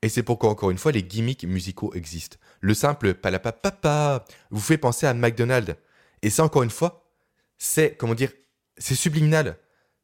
Et 0.01 0.09
c'est 0.09 0.23
pourquoi, 0.23 0.49
encore 0.49 0.69
une 0.69 0.77
fois, 0.77 0.91
les 0.91 1.03
gimmicks 1.03 1.43
musicaux 1.43 1.93
existent. 1.93 2.37
Le 2.61 2.73
simple 2.73 3.15
palapapapa 3.15 4.25
vous 4.51 4.59
fait 4.59 4.77
penser 4.77 5.07
à 5.07 5.13
McDonald's. 5.13 5.75
Et 6.21 6.29
ça, 6.29 6.43
encore 6.43 6.63
une 6.63 6.69
fois, 6.69 7.09
c'est, 7.57 7.95
comment 7.97 8.13
dire, 8.13 8.31
c'est 8.77 8.95
subliminal. 8.95 9.57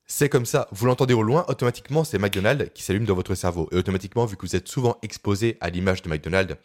C'est 0.06 0.30
comme 0.30 0.46
ça. 0.46 0.68
Vous 0.72 0.86
l'entendez 0.86 1.14
au 1.14 1.24
loin, 1.24 1.46
automatiquement, 1.48 2.04
c'est 2.04 2.20
McDonald's 2.20 2.70
qui 2.74 2.84
s'allume 2.84 3.06
dans 3.06 3.16
votre 3.16 3.36
cerveau. 3.36 3.70
Et 3.72 3.78
automatiquement, 3.78 4.26
vu 4.26 4.36
que 4.36 4.46
vous 4.46 4.56
êtes 4.56 4.68
souvent 4.68 4.98
exposé 5.02 5.58
à 5.62 5.70
l'image 5.70 6.02
de 6.02 6.10
McDonald's, 6.10 6.56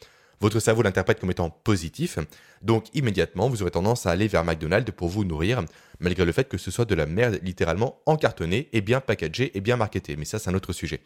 votre 0.40 0.60
cerveau 0.60 0.82
l'interprète 0.82 1.20
comme 1.20 1.30
étant 1.30 1.50
positif. 1.50 2.18
Donc, 2.62 2.86
immédiatement, 2.94 3.48
vous 3.48 3.62
aurez 3.62 3.70
tendance 3.70 4.06
à 4.06 4.10
aller 4.10 4.28
vers 4.28 4.44
McDonald's 4.44 4.92
pour 4.92 5.08
vous 5.08 5.24
nourrir, 5.24 5.64
malgré 6.00 6.24
le 6.24 6.32
fait 6.32 6.48
que 6.48 6.58
ce 6.58 6.70
soit 6.70 6.84
de 6.84 6.94
la 6.94 7.06
merde 7.06 7.40
littéralement 7.42 8.00
encartonnée 8.06 8.68
et 8.72 8.80
bien 8.80 9.00
packagée 9.00 9.56
et 9.56 9.60
bien 9.60 9.76
marketée. 9.76 10.16
Mais 10.16 10.24
ça, 10.24 10.38
c'est 10.38 10.50
un 10.50 10.54
autre 10.54 10.72
sujet. 10.72 11.00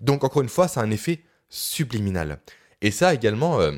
Donc, 0.00 0.24
encore 0.24 0.42
une 0.42 0.48
fois, 0.48 0.68
ça 0.68 0.80
a 0.80 0.84
un 0.84 0.90
effet 0.90 1.20
subliminal. 1.48 2.40
Et 2.80 2.90
ça 2.90 3.14
également, 3.14 3.60
euh, 3.60 3.72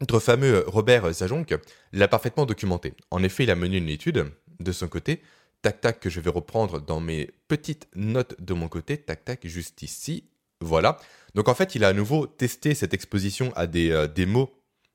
notre 0.00 0.18
fameux 0.18 0.64
Robert 0.66 1.10
Zajonc 1.12 1.46
l'a 1.92 2.08
parfaitement 2.08 2.46
documenté. 2.46 2.94
En 3.10 3.22
effet, 3.22 3.44
il 3.44 3.50
a 3.50 3.56
mené 3.56 3.76
une 3.78 3.88
étude 3.88 4.26
de 4.60 4.72
son 4.72 4.88
côté, 4.88 5.22
tac 5.62 5.80
tac, 5.80 6.00
que 6.00 6.10
je 6.10 6.20
vais 6.20 6.30
reprendre 6.30 6.80
dans 6.80 7.00
mes 7.00 7.30
petites 7.48 7.88
notes 7.94 8.34
de 8.40 8.54
mon 8.54 8.68
côté, 8.68 8.98
tac 8.98 9.24
tac, 9.24 9.46
juste 9.46 9.82
ici, 9.82 10.24
voilà. 10.60 10.98
Donc 11.34 11.48
en 11.48 11.54
fait, 11.54 11.74
il 11.74 11.84
a 11.84 11.88
à 11.88 11.92
nouveau 11.92 12.26
testé 12.26 12.74
cette 12.74 12.94
exposition 12.94 13.52
à 13.56 13.66
des, 13.66 13.90
euh, 13.90 14.06
des 14.06 14.26
mots 14.26 14.50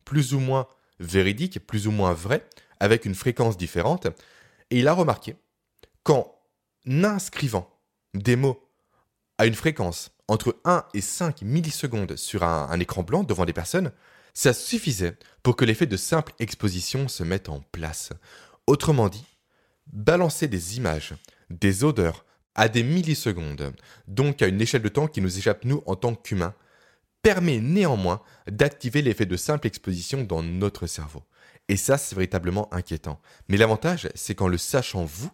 plus 0.05 0.33
ou 0.33 0.39
moins 0.39 0.67
véridiques, 0.99 1.65
plus 1.65 1.87
ou 1.87 1.91
moins 1.91 2.13
vrais, 2.13 2.47
avec 2.79 3.05
une 3.05 3.15
fréquence 3.15 3.57
différente, 3.57 4.07
et 4.69 4.79
il 4.79 4.87
a 4.87 4.93
remarqué 4.93 5.35
qu'en 6.03 6.33
inscrivant 6.85 7.69
des 8.13 8.35
mots 8.35 8.63
à 9.37 9.45
une 9.45 9.55
fréquence 9.55 10.11
entre 10.27 10.57
1 10.65 10.83
et 10.93 11.01
5 11.01 11.41
millisecondes 11.41 12.15
sur 12.17 12.43
un, 12.43 12.79
écran 12.79 13.03
blanc 13.03 13.23
devant 13.23 13.45
des 13.45 13.53
personnes, 13.53 13.91
ça 14.33 14.53
suffisait 14.53 15.17
pour 15.41 15.55
que 15.55 15.65
l'effet 15.65 15.85
de 15.85 15.97
simple 15.97 16.33
exposition 16.39 17.07
se 17.07 17.23
mette 17.23 17.49
en 17.49 17.61
place. 17.71 18.11
Autrement 18.67 19.09
dit, 19.09 19.25
balancer 19.91 20.47
des 20.47 20.77
images, 20.77 21.13
des 21.49 21.83
odeurs 21.83 22.25
à 22.55 22.69
des 22.69 22.83
millisecondes, 22.83 23.73
donc 24.07 24.41
à 24.41 24.47
une 24.47 24.61
échelle 24.61 24.81
de 24.81 24.89
temps 24.89 25.07
qui 25.07 25.21
nous 25.21 25.37
échappe 25.37 25.63
nous 25.63 25.83
en 25.85 25.95
tant 25.95 26.15
qu'humains, 26.15 26.55
permet 27.21 27.59
néanmoins 27.59 28.21
d'activer 28.49 29.01
l'effet 29.01 29.25
de 29.25 29.37
simple 29.37 29.67
exposition 29.67 30.23
dans 30.23 30.43
notre 30.43 30.87
cerveau. 30.87 31.23
Et 31.67 31.77
ça, 31.77 31.97
c'est 31.97 32.15
véritablement 32.15 32.73
inquiétant. 32.73 33.19
Mais 33.49 33.57
l'avantage, 33.57 34.09
c'est 34.15 34.35
qu'en 34.35 34.47
le 34.47 34.57
sachant 34.57 35.03
vous, 35.03 35.29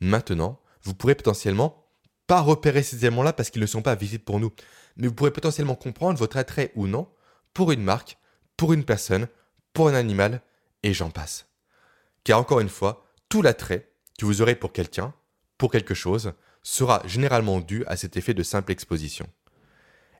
maintenant, 0.00 0.60
vous 0.82 0.94
pourrez 0.94 1.14
potentiellement 1.14 1.86
pas 2.26 2.40
repérer 2.40 2.82
ces 2.82 2.98
éléments-là 3.06 3.32
parce 3.32 3.50
qu'ils 3.50 3.62
ne 3.62 3.66
sont 3.66 3.82
pas 3.82 3.94
visibles 3.94 4.24
pour 4.24 4.40
nous, 4.40 4.52
mais 4.96 5.06
vous 5.06 5.14
pourrez 5.14 5.30
potentiellement 5.30 5.76
comprendre 5.76 6.18
votre 6.18 6.36
attrait 6.36 6.72
ou 6.74 6.86
non 6.86 7.08
pour 7.54 7.72
une 7.72 7.82
marque, 7.82 8.18
pour 8.56 8.72
une 8.72 8.84
personne, 8.84 9.28
pour 9.72 9.88
un 9.88 9.94
animal, 9.94 10.42
et 10.82 10.92
j'en 10.92 11.10
passe. 11.10 11.46
Car 12.24 12.38
encore 12.38 12.60
une 12.60 12.68
fois, 12.68 13.06
tout 13.28 13.42
l'attrait 13.42 13.87
que 14.18 14.26
vous 14.26 14.42
aurez 14.42 14.54
pour 14.54 14.72
quelqu'un, 14.72 15.14
pour 15.56 15.72
quelque 15.72 15.94
chose, 15.94 16.34
sera 16.62 17.02
généralement 17.06 17.60
dû 17.60 17.84
à 17.86 17.96
cet 17.96 18.18
effet 18.18 18.34
de 18.34 18.42
simple 18.42 18.72
exposition. 18.72 19.26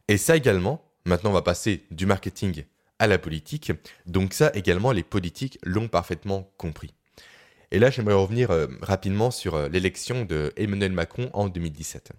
Et 0.09 0.17
ça 0.17 0.37
également, 0.37 0.91
maintenant 1.05 1.31
on 1.31 1.35
va 1.35 1.43
passer 1.43 1.85
du 1.91 2.07
marketing 2.07 2.65
à 2.99 3.07
la 3.07 3.19
politique, 3.19 3.73
donc 4.07 4.33
ça 4.33 4.51
également 4.55 4.93
les 4.93 5.03
politiques 5.03 5.59
l'ont 5.63 5.89
parfaitement 5.89 6.51
compris. 6.57 6.95
Et 7.71 7.79
là, 7.79 7.91
j'aimerais 7.91 8.15
revenir 8.15 8.51
euh, 8.51 8.67
rapidement 8.81 9.31
sur 9.31 9.55
euh, 9.55 9.69
l'élection 9.69 10.25
de 10.25 10.53
Emmanuel 10.57 10.93
Macron 10.93 11.31
en 11.35 11.49
2017. 11.49 12.13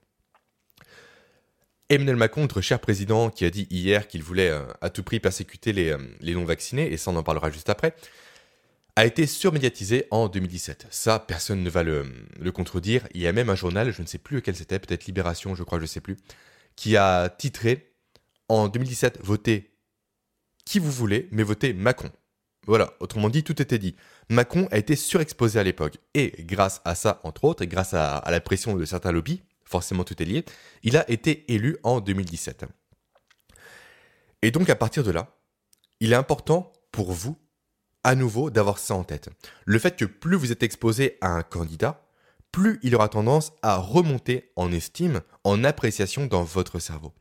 Emmanuel 1.89 2.17
Macron, 2.17 2.41
notre 2.41 2.61
cher 2.61 2.79
président, 2.79 3.31
qui 3.31 3.45
a 3.45 3.49
dit 3.49 3.67
hier 3.71 4.07
qu'il 4.07 4.21
voulait 4.21 4.51
euh, 4.51 4.61
à 4.81 4.91
tout 4.91 5.01
prix 5.01 5.19
persécuter 5.19 5.73
les, 5.73 5.95
non-vaccinés, 6.33 6.93
et 6.93 6.97
ça 6.97 7.09
on 7.09 7.15
en 7.15 7.23
parlera 7.23 7.49
juste 7.49 7.69
après, 7.69 7.95
a 8.99 9.05
été 9.05 9.27
surmédiatisé 9.27 10.07
en 10.11 10.27
2017. 10.27 10.87
Ça, 10.89 11.19
personne 11.19 11.63
ne 11.63 11.69
va 11.69 11.83
le, 11.83 12.03
contredire. 12.53 13.07
Il 13.13 13.21
y 13.21 13.27
a 13.27 13.31
même 13.31 13.49
un 13.49 13.55
journal, 13.55 13.93
je 13.93 14.01
ne 14.01 14.07
sais 14.07 14.17
plus 14.17 14.35
lequel 14.35 14.57
c'était, 14.57 14.77
peut-être 14.77 15.05
Libération, 15.05 15.55
je 15.55 15.63
crois, 15.63 15.77
je 15.77 15.83
ne 15.83 15.87
sais 15.87 16.01
plus, 16.01 16.17
qui 16.75 16.97
a 16.97 17.29
titré 17.29 17.93
en 18.49 18.67
2017 18.67 19.19
Votez 19.23 19.71
qui 20.65 20.79
vous 20.79 20.91
voulez, 20.91 21.29
mais 21.31 21.43
votez 21.43 21.71
Macron. 21.71 22.11
Voilà, 22.67 22.93
autrement 22.99 23.29
dit, 23.29 23.41
tout 23.41 23.61
était 23.61 23.79
dit. 23.79 23.95
Macron 24.27 24.67
a 24.69 24.77
été 24.77 24.97
surexposé 24.97 25.57
à 25.59 25.63
l'époque. 25.63 25.95
Et 26.13 26.33
grâce 26.39 26.81
à 26.83 26.93
ça, 26.93 27.21
entre 27.23 27.45
autres, 27.45 27.63
et 27.63 27.67
grâce 27.67 27.93
à, 27.93 28.21
la 28.29 28.41
pression 28.41 28.75
de 28.75 28.83
certains 28.83 29.13
lobbies, 29.13 29.41
forcément 29.63 30.03
tout 30.03 30.21
est 30.21 30.25
lié, 30.25 30.43
il 30.83 30.97
a 30.97 31.09
été 31.09 31.51
élu 31.53 31.77
en 31.83 32.01
2017. 32.01 32.65
Et 34.41 34.51
donc 34.51 34.69
à 34.69 34.75
partir 34.75 35.05
de 35.05 35.11
là, 35.11 35.37
il 36.01 36.11
est 36.11 36.17
important 36.17 36.73
pour 36.91 37.13
vous, 37.13 37.37
à 38.09 38.15
nouveau, 38.15 38.49
d'avoir 38.49 38.79
ça 38.79 38.95
en 38.95 39.03
tête. 39.03 39.29
Le 39.65 39.77
fait 39.77 39.95
que 39.95 40.05
plus 40.05 40.35
vous 40.35 40.51
êtes 40.51 40.63
exposé 40.63 41.19
à 41.21 41.27
un 41.27 41.43
candidat, 41.43 42.01
plus 42.51 42.79
il 42.81 42.95
aura 42.95 43.07
tendance 43.07 43.53
à 43.61 43.77
remonter 43.77 44.49
en 44.55 44.71
estime, 44.71 45.21
en 45.43 45.63
appréciation 45.63 46.25
dans 46.25 46.43
votre 46.43 46.79
cerveau. 46.79 47.13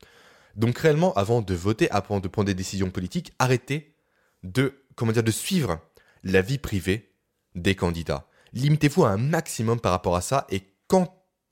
Donc 0.55 0.79
réellement, 0.79 1.13
avant 1.13 1.43
de 1.43 1.53
voter, 1.53 1.91
avant 1.91 2.19
de 2.19 2.27
prendre 2.27 2.47
des 2.47 2.55
décisions 2.55 2.89
politiques, 2.89 3.33
arrêtez 3.37 3.93
de 4.41 4.81
comment 4.95 5.11
dire, 5.11 5.21
de 5.21 5.29
suivre 5.29 5.79
la 6.23 6.41
vie 6.41 6.57
privée 6.57 7.11
des 7.53 7.75
candidats. 7.75 8.25
Limitez-vous 8.53 9.05
à 9.05 9.11
un 9.11 9.17
maximum 9.17 9.79
par 9.79 9.91
rapport 9.91 10.15
à 10.15 10.21
ça 10.21 10.47
et 10.49 10.63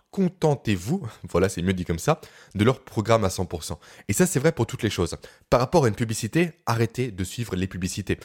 contentez-vous, 0.10 1.08
voilà 1.29 1.48
c'est 1.48 1.62
mieux 1.62 1.74
dit 1.74 1.86
comme 1.86 2.00
ça, 2.00 2.22
de 2.56 2.63
leur 2.63 2.84
programme 2.84 3.24
à 3.24 3.27
100%. 3.27 3.77
Et 4.08 4.13
ça 4.13 4.25
c'est 4.25 4.39
vrai 4.39 4.51
pour 4.51 4.65
toutes 4.65 4.82
les 4.82 4.89
choses. 4.89 5.15
Par 5.51 5.60
rapport 5.60 5.86
à 5.86 5.89
une 5.89 5.96
publicité, 5.96 6.53
arrêtez 6.65 7.12
de 7.12 7.24
suivre 7.24 7.56
les 7.56 7.67
publicités. 7.67 8.17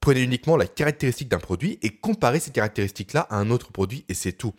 Prenez 0.00 0.22
uniquement 0.22 0.56
la 0.56 0.66
caractéristique 0.66 1.28
d'un 1.28 1.38
produit 1.38 1.78
et 1.82 1.90
comparez 1.90 2.40
ces 2.40 2.50
caractéristiques-là 2.50 3.26
à 3.30 3.36
un 3.36 3.50
autre 3.50 3.72
produit 3.72 4.04
et 4.08 4.14
c'est 4.14 4.32
tout. 4.32 4.54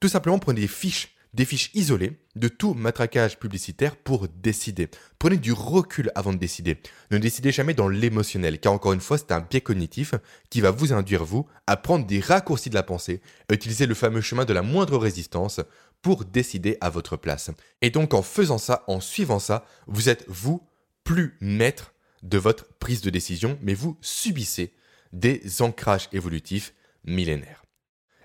Tout 0.00 0.08
simplement 0.08 0.38
prenez 0.38 0.60
des 0.60 0.68
fiches 0.68 1.16
des 1.36 1.44
fiches 1.44 1.70
isolées 1.74 2.18
de 2.34 2.48
tout 2.48 2.72
matraquage 2.72 3.38
publicitaire 3.38 3.96
pour 3.96 4.26
décider. 4.26 4.88
Prenez 5.18 5.36
du 5.36 5.52
recul 5.52 6.10
avant 6.14 6.32
de 6.32 6.38
décider. 6.38 6.78
Ne 7.10 7.18
décidez 7.18 7.52
jamais 7.52 7.74
dans 7.74 7.88
l'émotionnel, 7.88 8.58
car 8.58 8.72
encore 8.72 8.94
une 8.94 9.00
fois, 9.00 9.18
c'est 9.18 9.32
un 9.32 9.40
biais 9.40 9.60
cognitif 9.60 10.14
qui 10.48 10.62
va 10.62 10.70
vous 10.70 10.94
induire, 10.94 11.24
vous, 11.24 11.46
à 11.66 11.76
prendre 11.76 12.06
des 12.06 12.20
raccourcis 12.20 12.70
de 12.70 12.74
la 12.74 12.82
pensée, 12.82 13.20
à 13.50 13.54
utiliser 13.54 13.84
le 13.84 13.94
fameux 13.94 14.22
chemin 14.22 14.46
de 14.46 14.54
la 14.54 14.62
moindre 14.62 14.96
résistance 14.96 15.60
pour 16.00 16.24
décider 16.24 16.78
à 16.80 16.88
votre 16.88 17.18
place. 17.18 17.50
Et 17.82 17.90
donc 17.90 18.14
en 18.14 18.22
faisant 18.22 18.58
ça, 18.58 18.84
en 18.86 19.00
suivant 19.00 19.38
ça, 19.38 19.66
vous 19.86 20.08
êtes, 20.08 20.24
vous, 20.28 20.66
plus 21.04 21.36
maître 21.40 21.92
de 22.26 22.38
votre 22.38 22.66
prise 22.78 23.00
de 23.00 23.10
décision, 23.10 23.58
mais 23.62 23.74
vous 23.74 23.96
subissez 24.00 24.74
des 25.12 25.62
ancrages 25.62 26.08
évolutifs 26.12 26.74
millénaires. 27.04 27.62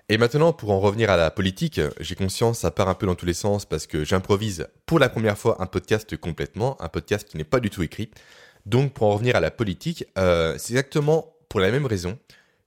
Et 0.08 0.18
maintenant, 0.18 0.52
pour 0.52 0.72
en 0.72 0.80
revenir 0.80 1.10
à 1.10 1.16
la 1.16 1.30
politique, 1.30 1.80
j'ai 2.00 2.14
conscience, 2.14 2.58
ça 2.58 2.70
part 2.70 2.88
un 2.88 2.94
peu 2.94 3.06
dans 3.06 3.14
tous 3.14 3.24
les 3.24 3.32
sens 3.32 3.64
parce 3.64 3.86
que 3.86 4.04
j'improvise 4.04 4.66
pour 4.84 4.98
la 4.98 5.08
première 5.08 5.38
fois 5.38 5.62
un 5.62 5.66
podcast 5.66 6.16
complètement, 6.16 6.80
un 6.82 6.88
podcast 6.88 7.26
qui 7.28 7.36
n'est 7.36 7.44
pas 7.44 7.60
du 7.60 7.70
tout 7.70 7.82
écrit. 7.82 8.10
Donc, 8.66 8.92
pour 8.92 9.06
en 9.06 9.12
revenir 9.12 9.36
à 9.36 9.40
la 9.40 9.50
politique, 9.50 10.04
euh, 10.18 10.56
c'est 10.58 10.72
exactement 10.72 11.34
pour 11.48 11.60
la 11.60 11.70
même 11.70 11.86
raison 11.86 12.18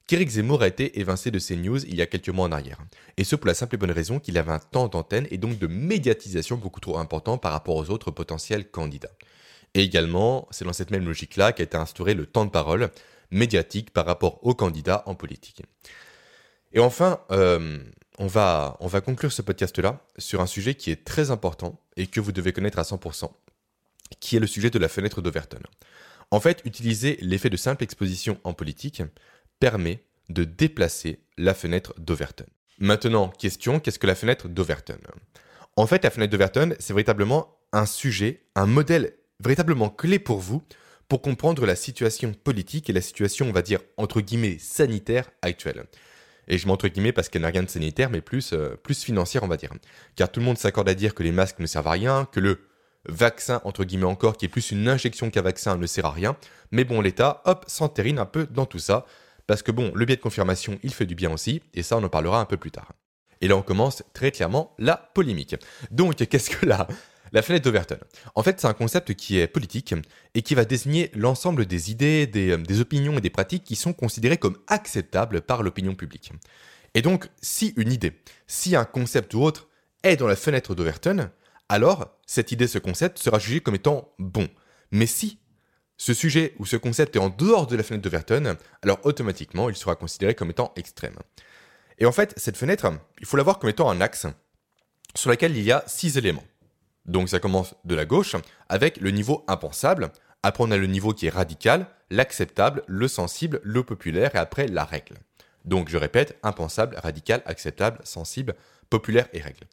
qu'Éric 0.07 0.29
Zemmour 0.29 0.61
a 0.61 0.67
été 0.67 0.99
évincé 0.99 1.31
de 1.31 1.39
CNews 1.39 1.83
il 1.85 1.95
y 1.95 2.01
a 2.01 2.05
quelques 2.05 2.29
mois 2.29 2.45
en 2.45 2.51
arrière. 2.51 2.79
Et 3.17 3.23
ce 3.23 3.35
pour 3.35 3.47
la 3.47 3.53
simple 3.53 3.75
et 3.75 3.77
bonne 3.77 3.91
raison 3.91 4.19
qu'il 4.19 4.37
avait 4.37 4.51
un 4.51 4.59
temps 4.59 4.87
d'antenne 4.87 5.27
et 5.31 5.37
donc 5.37 5.57
de 5.57 5.67
médiatisation 5.67 6.57
beaucoup 6.57 6.79
trop 6.79 6.97
important 6.97 7.37
par 7.37 7.51
rapport 7.51 7.75
aux 7.75 7.89
autres 7.89 8.11
potentiels 8.11 8.69
candidats. 8.69 9.11
Et 9.75 9.83
également, 9.83 10.47
c'est 10.51 10.63
dans 10.63 10.73
cette 10.73 10.89
même 10.89 11.05
logique-là 11.05 11.51
qu'a 11.51 11.63
été 11.63 11.75
instauré 11.75 12.13
le 12.13 12.25
temps 12.25 12.45
de 12.45 12.49
parole 12.49 12.89
médiatique 13.29 13.91
par 13.91 14.05
rapport 14.05 14.39
aux 14.43 14.55
candidats 14.55 15.03
en 15.05 15.15
politique. 15.15 15.63
Et 16.71 16.79
enfin, 16.79 17.19
euh, 17.31 17.79
on, 18.17 18.25
va, 18.25 18.77
on 18.79 18.87
va 18.87 19.01
conclure 19.01 19.33
ce 19.33 19.41
podcast-là 19.41 20.01
sur 20.17 20.39
un 20.39 20.45
sujet 20.45 20.75
qui 20.75 20.91
est 20.91 21.03
très 21.03 21.29
important 21.29 21.81
et 21.97 22.07
que 22.07 22.21
vous 22.21 22.31
devez 22.31 22.53
connaître 22.53 22.79
à 22.79 22.83
100%, 22.83 23.29
qui 24.21 24.37
est 24.37 24.39
le 24.39 24.47
sujet 24.47 24.69
de 24.69 24.79
la 24.79 24.87
fenêtre 24.87 25.21
d'Overton. 25.21 25.59
En 26.31 26.39
fait, 26.39 26.61
utiliser 26.63 27.17
l'effet 27.21 27.49
de 27.49 27.57
simple 27.57 27.83
exposition 27.83 28.39
en 28.45 28.53
politique 28.53 29.03
permet 29.59 30.05
de 30.29 30.45
déplacer 30.45 31.19
la 31.37 31.53
fenêtre 31.53 31.93
d'Overton. 31.97 32.45
Maintenant, 32.79 33.27
question, 33.27 33.81
qu'est-ce 33.81 33.99
que 33.99 34.07
la 34.07 34.15
fenêtre 34.15 34.47
d'Overton 34.47 34.97
En 35.75 35.85
fait, 35.85 36.03
la 36.05 36.11
fenêtre 36.11 36.31
d'Overton, 36.31 36.75
c'est 36.79 36.93
véritablement 36.93 37.57
un 37.73 37.85
sujet, 37.85 38.45
un 38.55 38.67
modèle 38.67 39.15
véritablement 39.39 39.89
clé 39.89 40.19
pour 40.19 40.39
vous 40.39 40.63
pour 41.07 41.21
comprendre 41.21 41.65
la 41.65 41.75
situation 41.75 42.33
politique 42.33 42.89
et 42.89 42.93
la 42.93 43.01
situation, 43.01 43.47
on 43.47 43.51
va 43.51 43.61
dire, 43.61 43.79
entre 43.97 44.21
guillemets, 44.21 44.57
sanitaire 44.59 45.29
actuelle. 45.41 45.85
Et 46.47 46.57
je 46.57 46.67
m'entre 46.67 46.87
guillemets 46.87 47.11
parce 47.11 47.29
qu'elle 47.29 47.43
n'a 47.43 47.49
rien 47.49 47.63
de 47.63 47.69
sanitaire, 47.69 48.09
mais 48.09 48.21
plus, 48.21 48.53
euh, 48.53 48.75
plus 48.75 49.03
financière, 49.03 49.43
on 49.43 49.47
va 49.47 49.57
dire. 49.57 49.71
Car 50.15 50.31
tout 50.31 50.39
le 50.39 50.45
monde 50.45 50.57
s'accorde 50.57 50.89
à 50.89 50.93
dire 50.93 51.13
que 51.13 51.23
les 51.23 51.31
masques 51.31 51.59
ne 51.59 51.65
servent 51.65 51.87
à 51.87 51.91
rien, 51.91 52.27
que 52.31 52.39
le 52.39 52.59
vaccin, 53.07 53.61
entre 53.65 53.83
guillemets 53.83 54.05
encore, 54.05 54.37
qui 54.37 54.45
est 54.45 54.49
plus 54.49 54.71
une 54.71 54.87
injection 54.87 55.29
qu'un 55.29 55.41
vaccin, 55.41 55.77
ne 55.77 55.85
sert 55.85 56.05
à 56.05 56.11
rien. 56.11 56.37
Mais 56.71 56.83
bon, 56.83 57.01
l'État, 57.01 57.41
hop, 57.45 57.65
s'entérine 57.67 58.19
un 58.19 58.25
peu 58.25 58.47
dans 58.47 58.65
tout 58.65 58.79
ça, 58.79 59.05
parce 59.47 59.61
que 59.61 59.71
bon, 59.71 59.91
le 59.93 60.05
biais 60.05 60.15
de 60.15 60.21
confirmation, 60.21 60.79
il 60.83 60.93
fait 60.93 61.05
du 61.05 61.15
bien 61.15 61.31
aussi, 61.31 61.61
et 61.73 61.83
ça 61.83 61.97
on 61.97 62.03
en 62.03 62.09
parlera 62.09 62.39
un 62.39 62.45
peu 62.45 62.57
plus 62.57 62.71
tard. 62.71 62.93
Et 63.41 63.47
là 63.47 63.55
on 63.55 63.61
commence 63.61 64.03
très 64.13 64.31
clairement 64.31 64.73
la 64.79 64.97
polémique. 64.97 65.55
Donc 65.91 66.15
qu'est-ce 66.15 66.49
que 66.49 66.65
là 66.65 66.87
la 67.35 67.41
fenêtre 67.41 67.65
d'Overton. 67.65 67.97
En 68.33 68.43
fait, 68.43 68.61
c'est 68.61 68.67
un 68.67 68.73
concept 68.73 69.13
qui 69.13 69.39
est 69.39 69.47
politique 69.47 69.93
et 70.35 70.41
qui 70.41 70.55
va 70.55 70.63
désigner 70.63 71.11
l'ensemble 71.13 71.65
des 71.65 71.91
idées, 71.91 72.27
des, 72.27 72.57
des, 72.57 72.79
opinions 72.79 73.17
et 73.17 73.21
des 73.21 73.29
pratiques 73.29 73.65
qui 73.65 73.75
sont 73.75 73.91
considérées 73.91 74.37
comme 74.37 74.57
acceptables 74.67 75.41
par 75.41 75.61
l'opinion 75.61 75.95
publique. 75.95 76.31
Et 76.93 77.01
donc, 77.01 77.27
si 77.41 77.73
une 77.75 77.91
idée, 77.91 78.13
si 78.47 78.77
un 78.77 78.85
concept 78.85 79.33
ou 79.33 79.41
autre 79.41 79.67
est 80.03 80.15
dans 80.15 80.27
la 80.27 80.37
fenêtre 80.37 80.75
d'Overton, 80.75 81.29
alors 81.67 82.17
cette 82.25 82.53
idée, 82.53 82.67
ce 82.67 82.79
concept 82.79 83.19
sera 83.19 83.37
jugé 83.37 83.59
comme 83.59 83.75
étant 83.75 84.13
bon. 84.17 84.47
Mais 84.91 85.05
si 85.05 85.39
ce 85.97 86.13
sujet 86.13 86.55
ou 86.57 86.65
ce 86.65 86.77
concept 86.77 87.17
est 87.17 87.19
en 87.19 87.27
dehors 87.27 87.67
de 87.67 87.75
la 87.75 87.83
fenêtre 87.83 88.03
d'Overton, 88.03 88.55
alors 88.81 88.99
automatiquement 89.03 89.69
il 89.69 89.75
sera 89.75 89.97
considéré 89.97 90.35
comme 90.35 90.51
étant 90.51 90.71
extrême. 90.77 91.17
Et 91.97 92.05
en 92.05 92.13
fait, 92.13 92.33
cette 92.37 92.55
fenêtre, 92.55 92.89
il 93.19 93.25
faut 93.25 93.35
la 93.35 93.43
voir 93.43 93.59
comme 93.59 93.69
étant 93.69 93.89
un 93.89 93.99
axe 93.99 94.25
sur 95.15 95.29
lequel 95.29 95.57
il 95.57 95.63
y 95.63 95.73
a 95.73 95.83
six 95.85 96.17
éléments. 96.17 96.43
Donc 97.05 97.29
ça 97.29 97.39
commence 97.39 97.75
de 97.85 97.95
la 97.95 98.05
gauche 98.05 98.35
avec 98.69 98.97
le 98.97 99.11
niveau 99.11 99.43
impensable, 99.47 100.11
après 100.43 100.63
on 100.63 100.71
a 100.71 100.77
le 100.77 100.87
niveau 100.87 101.13
qui 101.13 101.27
est 101.27 101.29
radical, 101.29 101.87
l'acceptable, 102.09 102.83
le 102.87 103.07
sensible, 103.07 103.61
le 103.63 103.83
populaire 103.83 104.35
et 104.35 104.37
après 104.37 104.67
la 104.67 104.83
règle. 104.83 105.15
Donc 105.65 105.89
je 105.89 105.97
répète, 105.97 106.37
impensable, 106.43 106.97
radical, 107.01 107.41
acceptable, 107.45 107.99
sensible, 108.03 108.55
populaire 108.89 109.27
et 109.33 109.41
règle. 109.41 109.65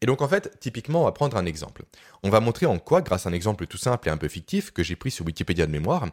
Et 0.00 0.06
donc 0.06 0.20
en 0.20 0.28
fait, 0.28 0.58
typiquement, 0.60 1.02
on 1.02 1.04
va 1.04 1.12
prendre 1.12 1.36
un 1.36 1.46
exemple. 1.46 1.84
On 2.22 2.30
va 2.30 2.40
montrer 2.40 2.66
en 2.66 2.78
quoi, 2.78 3.00
grâce 3.00 3.26
à 3.26 3.30
un 3.30 3.32
exemple 3.32 3.66
tout 3.66 3.78
simple 3.78 4.08
et 4.08 4.10
un 4.10 4.16
peu 4.16 4.28
fictif 4.28 4.70
que 4.72 4.82
j'ai 4.82 4.96
pris 4.96 5.10
sur 5.10 5.24
Wikipédia 5.24 5.66
de 5.66 5.72
mémoire, 5.72 6.06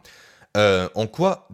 euh, 0.56 0.88
en 0.94 1.06
quoi, 1.06 1.48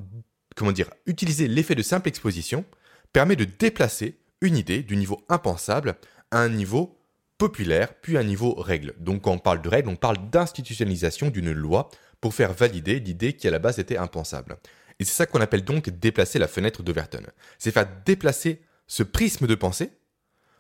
comment 0.54 0.72
dire, 0.72 0.90
utiliser 1.06 1.48
l'effet 1.48 1.74
de 1.74 1.82
simple 1.82 2.08
exposition 2.08 2.64
permet 3.12 3.36
de 3.36 3.44
déplacer 3.44 4.18
une 4.40 4.56
idée 4.56 4.82
du 4.82 4.96
niveau 4.96 5.24
impensable 5.28 5.96
à 6.30 6.38
un 6.38 6.48
niveau 6.48 6.99
populaire, 7.40 7.94
puis 7.94 8.18
un 8.18 8.22
niveau 8.22 8.52
règle. 8.52 8.92
Donc 8.98 9.22
quand 9.22 9.32
on 9.32 9.38
parle 9.38 9.62
de 9.62 9.68
règle, 9.70 9.88
on 9.88 9.96
parle 9.96 10.28
d'institutionnalisation 10.28 11.30
d'une 11.30 11.52
loi 11.52 11.88
pour 12.20 12.34
faire 12.34 12.52
valider 12.52 13.00
l'idée 13.00 13.32
qui 13.32 13.48
à 13.48 13.50
la 13.50 13.58
base 13.58 13.78
était 13.78 13.96
impensable. 13.96 14.58
Et 14.98 15.04
c'est 15.04 15.14
ça 15.14 15.24
qu'on 15.24 15.40
appelle 15.40 15.64
donc 15.64 15.88
déplacer 15.88 16.38
la 16.38 16.48
fenêtre 16.48 16.82
d'Overton. 16.82 17.22
C'est 17.58 17.70
faire 17.70 17.88
déplacer 18.04 18.60
ce 18.86 19.02
prisme 19.02 19.46
de 19.46 19.54
pensée 19.54 19.90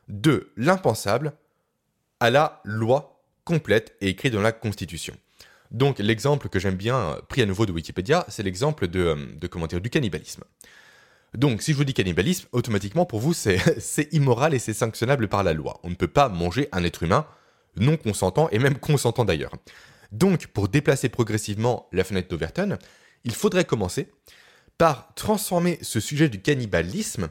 de 0.08 0.52
l'impensable 0.56 1.34
à 2.18 2.30
la 2.30 2.62
loi 2.64 3.22
complète 3.44 3.94
et 4.00 4.08
écrite 4.08 4.32
dans 4.32 4.40
la 4.40 4.52
Constitution. 4.52 5.14
Donc 5.70 5.98
l'exemple 5.98 6.48
que 6.48 6.58
j'aime 6.58 6.76
bien, 6.76 7.18
pris 7.28 7.42
à 7.42 7.46
nouveau 7.46 7.66
de 7.66 7.72
Wikipédia, 7.72 8.24
c'est 8.28 8.42
l'exemple 8.42 8.88
de, 8.88 9.00
euh, 9.00 9.26
de 9.36 9.78
du 9.78 9.90
cannibalisme. 9.90 10.44
Donc 11.34 11.62
si 11.62 11.72
je 11.72 11.76
vous 11.76 11.84
dis 11.84 11.94
cannibalisme, 11.94 12.48
automatiquement 12.52 13.06
pour 13.06 13.20
vous 13.20 13.34
c'est 13.34 14.08
immoral 14.12 14.54
et 14.54 14.58
c'est 14.58 14.74
sanctionnable 14.74 15.28
par 15.28 15.42
la 15.42 15.52
loi. 15.52 15.80
On 15.82 15.90
ne 15.90 15.94
peut 15.94 16.08
pas 16.08 16.28
manger 16.28 16.68
un 16.72 16.84
être 16.84 17.02
humain 17.02 17.26
non 17.76 17.96
consentant 17.96 18.48
et 18.50 18.58
même 18.58 18.78
consentant 18.78 19.24
d'ailleurs. 19.24 19.52
Donc 20.12 20.48
pour 20.48 20.68
déplacer 20.68 21.08
progressivement 21.08 21.88
la 21.92 22.04
fenêtre 22.04 22.28
d'Overton, 22.28 22.78
il 23.24 23.34
faudrait 23.34 23.64
commencer 23.64 24.10
par 24.76 25.14
transformer 25.14 25.78
ce 25.82 26.00
sujet 26.00 26.28
du 26.28 26.40
cannibalisme 26.40 27.28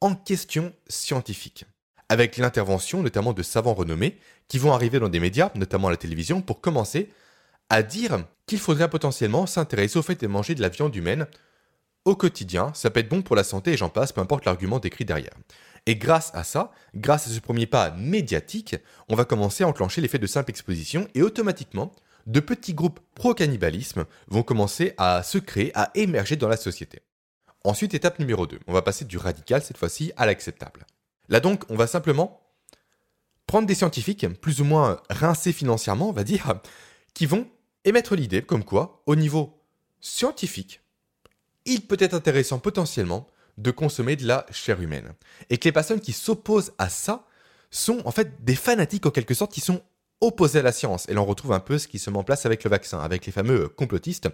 en 0.00 0.14
question 0.14 0.72
scientifique 0.88 1.64
avec 2.08 2.36
l'intervention 2.36 3.02
notamment 3.02 3.32
de 3.32 3.42
savants 3.42 3.74
renommés 3.74 4.18
qui 4.46 4.58
vont 4.58 4.72
arriver 4.72 4.98
dans 4.98 5.08
des 5.08 5.20
médias, 5.20 5.50
notamment 5.54 5.88
à 5.88 5.92
la 5.92 5.96
télévision, 5.96 6.42
pour 6.42 6.60
commencer 6.60 7.10
à 7.70 7.82
dire 7.82 8.26
qu'il 8.46 8.58
faudrait 8.58 8.90
potentiellement 8.90 9.46
s'intéresser 9.46 9.98
au 9.98 10.02
fait 10.02 10.20
de 10.20 10.26
manger 10.26 10.54
de 10.54 10.60
la 10.60 10.68
viande 10.68 10.94
humaine 10.94 11.26
au 12.04 12.16
quotidien, 12.16 12.72
ça 12.74 12.90
peut 12.90 13.00
être 13.00 13.08
bon 13.08 13.22
pour 13.22 13.36
la 13.36 13.44
santé 13.44 13.72
et 13.72 13.76
j'en 13.76 13.88
passe, 13.88 14.12
peu 14.12 14.20
importe 14.20 14.44
l'argument 14.44 14.78
décrit 14.78 15.04
derrière. 15.04 15.34
Et 15.86 15.96
grâce 15.96 16.30
à 16.34 16.44
ça, 16.44 16.72
grâce 16.94 17.26
à 17.26 17.30
ce 17.30 17.40
premier 17.40 17.66
pas 17.66 17.90
médiatique, 17.92 18.76
on 19.08 19.16
va 19.16 19.24
commencer 19.24 19.64
à 19.64 19.68
enclencher 19.68 20.00
l'effet 20.00 20.18
de 20.18 20.26
simple 20.26 20.50
exposition 20.50 21.08
et 21.14 21.22
automatiquement, 21.22 21.92
de 22.26 22.40
petits 22.40 22.74
groupes 22.74 23.00
pro-cannibalisme 23.14 24.04
vont 24.28 24.42
commencer 24.42 24.94
à 24.96 25.22
se 25.22 25.38
créer, 25.38 25.72
à 25.74 25.90
émerger 25.94 26.36
dans 26.36 26.48
la 26.48 26.56
société. 26.56 27.00
Ensuite, 27.64 27.94
étape 27.94 28.18
numéro 28.18 28.46
2, 28.46 28.60
on 28.66 28.72
va 28.72 28.82
passer 28.82 29.04
du 29.04 29.18
radical 29.18 29.62
cette 29.62 29.76
fois-ci 29.76 30.12
à 30.16 30.26
l'acceptable. 30.26 30.86
Là 31.28 31.40
donc, 31.40 31.64
on 31.68 31.76
va 31.76 31.86
simplement 31.86 32.40
prendre 33.46 33.66
des 33.66 33.74
scientifiques, 33.74 34.28
plus 34.40 34.60
ou 34.60 34.64
moins 34.64 35.00
rincés 35.10 35.52
financièrement, 35.52 36.08
on 36.08 36.12
va 36.12 36.24
dire, 36.24 36.60
qui 37.14 37.26
vont 37.26 37.48
émettre 37.84 38.14
l'idée 38.14 38.42
comme 38.42 38.64
quoi, 38.64 39.02
au 39.06 39.16
niveau 39.16 39.60
scientifique, 40.00 40.81
il 41.64 41.86
peut 41.86 41.96
être 41.98 42.14
intéressant 42.14 42.58
potentiellement 42.58 43.26
de 43.58 43.70
consommer 43.70 44.16
de 44.16 44.26
la 44.26 44.46
chair 44.50 44.80
humaine. 44.80 45.12
Et 45.50 45.58
que 45.58 45.64
les 45.64 45.72
personnes 45.72 46.00
qui 46.00 46.12
s'opposent 46.12 46.72
à 46.78 46.88
ça 46.88 47.26
sont 47.70 48.00
en 48.04 48.10
fait 48.10 48.44
des 48.44 48.54
fanatiques 48.54 49.06
en 49.06 49.10
quelque 49.10 49.34
sorte 49.34 49.52
qui 49.52 49.60
sont 49.60 49.82
opposés 50.20 50.60
à 50.60 50.62
la 50.62 50.72
science. 50.72 51.08
Et 51.08 51.14
l'on 51.14 51.24
retrouve 51.24 51.52
un 51.52 51.60
peu 51.60 51.78
ce 51.78 51.88
qui 51.88 51.98
se 51.98 52.10
met 52.10 52.18
en 52.18 52.24
place 52.24 52.46
avec 52.46 52.64
le 52.64 52.70
vaccin, 52.70 53.00
avec 53.00 53.26
les 53.26 53.32
fameux 53.32 53.68
complotistes 53.68 54.28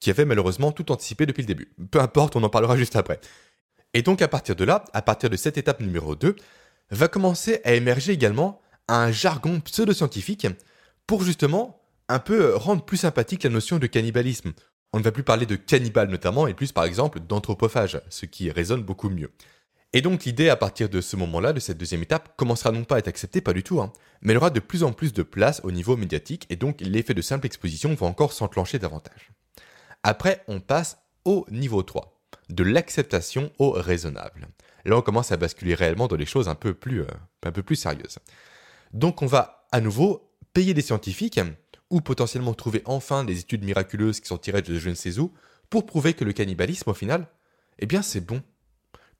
qui 0.00 0.10
avaient 0.10 0.24
malheureusement 0.24 0.72
tout 0.72 0.90
anticipé 0.90 1.26
depuis 1.26 1.42
le 1.42 1.46
début. 1.46 1.72
Peu 1.90 2.00
importe, 2.00 2.34
on 2.34 2.42
en 2.42 2.50
parlera 2.50 2.76
juste 2.76 2.96
après. 2.96 3.20
Et 3.94 4.02
donc 4.02 4.20
à 4.20 4.28
partir 4.28 4.56
de 4.56 4.64
là, 4.64 4.84
à 4.92 5.02
partir 5.02 5.30
de 5.30 5.36
cette 5.36 5.58
étape 5.58 5.80
numéro 5.80 6.16
2, 6.16 6.34
va 6.90 7.08
commencer 7.08 7.60
à 7.64 7.72
émerger 7.74 8.12
également 8.12 8.60
un 8.88 9.12
jargon 9.12 9.60
pseudo-scientifique 9.60 10.48
pour 11.06 11.22
justement 11.22 11.80
un 12.08 12.18
peu 12.18 12.54
rendre 12.56 12.84
plus 12.84 12.96
sympathique 12.96 13.44
la 13.44 13.50
notion 13.50 13.78
de 13.78 13.86
cannibalisme. 13.86 14.52
On 14.92 14.98
ne 14.98 15.04
va 15.04 15.12
plus 15.12 15.22
parler 15.22 15.46
de 15.46 15.56
cannibale 15.56 16.10
notamment, 16.10 16.46
et 16.46 16.54
plus 16.54 16.72
par 16.72 16.84
exemple 16.84 17.20
d'anthropophage, 17.20 18.00
ce 18.10 18.26
qui 18.26 18.50
résonne 18.50 18.82
beaucoup 18.82 19.08
mieux. 19.08 19.30
Et 19.94 20.00
donc 20.00 20.24
l'idée 20.24 20.48
à 20.48 20.56
partir 20.56 20.88
de 20.88 21.00
ce 21.00 21.16
moment-là, 21.16 21.52
de 21.52 21.60
cette 21.60 21.78
deuxième 21.78 22.02
étape, 22.02 22.36
commencera 22.36 22.72
non 22.72 22.84
pas 22.84 22.96
à 22.96 22.98
être 22.98 23.08
acceptée, 23.08 23.40
pas 23.40 23.52
du 23.52 23.62
tout, 23.62 23.80
hein, 23.80 23.92
mais 24.22 24.32
elle 24.32 24.38
aura 24.38 24.50
de 24.50 24.60
plus 24.60 24.84
en 24.84 24.92
plus 24.92 25.12
de 25.12 25.22
place 25.22 25.60
au 25.64 25.70
niveau 25.70 25.96
médiatique, 25.96 26.46
et 26.50 26.56
donc 26.56 26.80
l'effet 26.80 27.14
de 27.14 27.22
simple 27.22 27.46
exposition 27.46 27.94
va 27.94 28.06
encore 28.06 28.32
s'enclencher 28.32 28.78
davantage. 28.78 29.30
Après, 30.02 30.42
on 30.48 30.60
passe 30.60 30.98
au 31.24 31.46
niveau 31.50 31.82
3 31.82 32.20
de 32.48 32.64
l'acceptation 32.64 33.52
au 33.58 33.70
raisonnable. 33.70 34.48
Là, 34.84 34.96
on 34.96 35.02
commence 35.02 35.32
à 35.32 35.36
basculer 35.36 35.74
réellement 35.74 36.08
dans 36.08 36.16
des 36.16 36.26
choses 36.26 36.48
un 36.48 36.54
peu 36.54 36.74
plus, 36.74 37.02
euh, 37.02 37.06
un 37.44 37.52
peu 37.52 37.62
plus 37.62 37.76
sérieuses. 37.76 38.18
Donc, 38.92 39.22
on 39.22 39.26
va 39.26 39.66
à 39.70 39.80
nouveau 39.80 40.32
payer 40.52 40.74
des 40.74 40.82
scientifiques 40.82 41.40
ou 41.92 42.00
potentiellement 42.00 42.54
trouver 42.54 42.82
enfin 42.86 43.22
des 43.22 43.38
études 43.38 43.62
miraculeuses 43.62 44.18
qui 44.18 44.26
sont 44.26 44.38
tirées 44.38 44.62
de 44.62 44.78
je 44.78 44.88
ne 44.88 44.94
sais 44.94 45.18
où 45.18 45.32
pour 45.70 45.86
prouver 45.86 46.14
que 46.14 46.24
le 46.24 46.32
cannibalisme, 46.32 46.90
au 46.90 46.94
final, 46.94 47.28
eh 47.78 47.86
bien, 47.86 48.02
c'est 48.02 48.20
bon. 48.20 48.42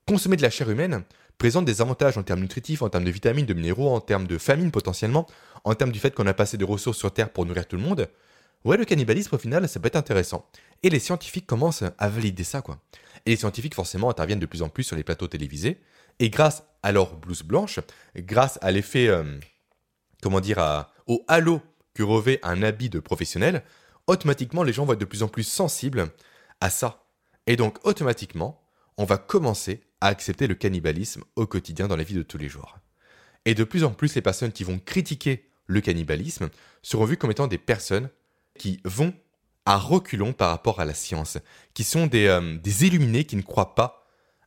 Consommer 0.07 0.35
de 0.35 0.41
la 0.41 0.49
chair 0.49 0.69
humaine 0.69 1.03
présente 1.37 1.65
des 1.65 1.81
avantages 1.81 2.17
en 2.17 2.23
termes 2.23 2.41
nutritifs, 2.41 2.81
en 2.81 2.89
termes 2.89 3.05
de 3.05 3.11
vitamines, 3.11 3.45
de 3.45 3.53
minéraux, 3.53 3.89
en 3.89 4.01
termes 4.01 4.27
de 4.27 4.37
famine 4.37 4.71
potentiellement, 4.71 5.27
en 5.63 5.75
termes 5.75 5.91
du 5.91 5.99
fait 5.99 6.13
qu'on 6.13 6.27
a 6.27 6.33
passé 6.33 6.57
de 6.57 6.65
ressources 6.65 6.97
sur 6.97 7.13
Terre 7.13 7.31
pour 7.31 7.45
nourrir 7.45 7.67
tout 7.67 7.75
le 7.75 7.83
monde. 7.83 8.09
Ouais, 8.65 8.77
le 8.77 8.85
cannibalisme, 8.85 9.35
au 9.35 9.37
final, 9.37 9.67
ça 9.69 9.79
peut 9.79 9.87
être 9.87 9.95
intéressant. 9.95 10.47
Et 10.81 10.89
les 10.89 10.99
scientifiques 10.99 11.45
commencent 11.45 11.83
à 11.97 12.09
valider 12.09 12.43
ça, 12.43 12.61
quoi. 12.61 12.79
Et 13.25 13.31
les 13.31 13.35
scientifiques, 13.35 13.75
forcément, 13.75 14.09
interviennent 14.09 14.39
de 14.39 14.45
plus 14.45 14.61
en 14.61 14.69
plus 14.69 14.83
sur 14.83 14.95
les 14.95 15.03
plateaux 15.03 15.27
télévisés. 15.27 15.79
Et 16.19 16.29
grâce 16.29 16.63
à 16.81 16.91
leur 16.91 17.17
blouse 17.17 17.43
blanche, 17.43 17.79
grâce 18.15 18.57
à 18.61 18.71
l'effet, 18.71 19.07
euh, 19.07 19.23
comment 20.21 20.39
dire, 20.39 20.87
au 21.07 21.23
halo 21.27 21.61
que 21.93 22.03
revêt 22.03 22.39
un 22.43 22.63
habit 22.63 22.89
de 22.89 22.99
professionnel, 22.99 23.63
automatiquement, 24.07 24.63
les 24.63 24.73
gens 24.73 24.85
vont 24.85 24.93
être 24.93 24.99
de 24.99 25.05
plus 25.05 25.23
en 25.23 25.27
plus 25.27 25.43
sensibles 25.43 26.09
à 26.61 26.69
ça. 26.69 27.05
Et 27.47 27.55
donc, 27.55 27.77
automatiquement, 27.85 28.63
on 28.97 29.05
va 29.05 29.17
commencer 29.17 29.81
à 30.01 30.07
accepter 30.07 30.47
le 30.47 30.55
cannibalisme 30.55 31.23
au 31.35 31.45
quotidien 31.45 31.87
dans 31.87 31.95
la 31.95 32.03
vie 32.03 32.15
de 32.15 32.23
tous 32.23 32.37
les 32.37 32.49
jours. 32.49 32.77
Et 33.45 33.55
de 33.55 33.63
plus 33.63 33.83
en 33.83 33.91
plus, 33.91 34.15
les 34.15 34.21
personnes 34.21 34.51
qui 34.51 34.63
vont 34.63 34.79
critiquer 34.79 35.49
le 35.65 35.81
cannibalisme 35.81 36.49
seront 36.81 37.05
vues 37.05 37.17
comme 37.17 37.31
étant 37.31 37.47
des 37.47 37.57
personnes 37.57 38.09
qui 38.57 38.79
vont 38.85 39.13
à 39.65 39.77
reculons 39.77 40.33
par 40.33 40.49
rapport 40.49 40.79
à 40.79 40.85
la 40.85 40.93
science, 40.93 41.37
qui 41.73 41.83
sont 41.83 42.07
des, 42.07 42.27
euh, 42.27 42.57
des 42.57 42.85
illuminés 42.85 43.23
qui 43.23 43.35
ne 43.35 43.41
croient 43.41 43.75
pas 43.75 44.05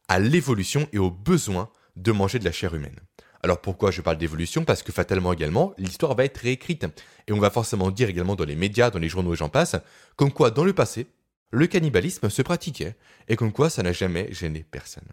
à 0.09 0.19
l'évolution 0.19 0.89
et 0.93 0.99
au 0.99 1.11
besoin 1.11 1.71
de 1.97 2.13
manger 2.13 2.39
de 2.39 2.45
la 2.45 2.53
chair 2.53 2.75
humaine. 2.75 3.01
Alors 3.43 3.61
pourquoi 3.61 3.91
je 3.91 4.01
parle 4.01 4.19
d'évolution? 4.19 4.65
Parce 4.65 4.83
que 4.83 4.93
fatalement 4.93 5.33
également, 5.33 5.75
l'histoire 5.79 6.15
va 6.15 6.25
être 6.25 6.39
réécrite. 6.39 6.87
Et 7.27 7.33
on 7.33 7.39
va 7.39 7.51
forcément 7.51 7.91
dire 7.91 8.09
également 8.09 8.37
dans 8.37 8.45
les 8.45 8.57
médias, 8.57 8.91
dans 8.91 8.99
les 8.99 9.09
journaux 9.09 9.35
et 9.35 9.37
j'en 9.37 9.49
passe, 9.49 9.77
comme 10.17 10.33
quoi 10.33 10.51
dans 10.51 10.65
le 10.65 10.73
passé, 10.73 11.07
le 11.51 11.67
cannibalisme 11.67 12.29
se 12.29 12.43
pratiquait, 12.43 12.97
et 13.29 13.37
comme 13.37 13.53
quoi 13.53 13.71
ça 13.71 13.83
n'a 13.83 13.93
jamais 13.93 14.33
gêné 14.33 14.65
personne. 14.69 15.07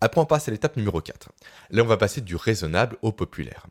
Après 0.00 0.20
on 0.20 0.26
passe 0.26 0.48
à 0.48 0.50
l'étape 0.50 0.76
numéro 0.76 1.00
4. 1.00 1.30
Là 1.70 1.82
on 1.82 1.86
va 1.86 1.96
passer 1.96 2.20
du 2.20 2.36
raisonnable 2.36 2.96
au 3.02 3.12
populaire. 3.12 3.66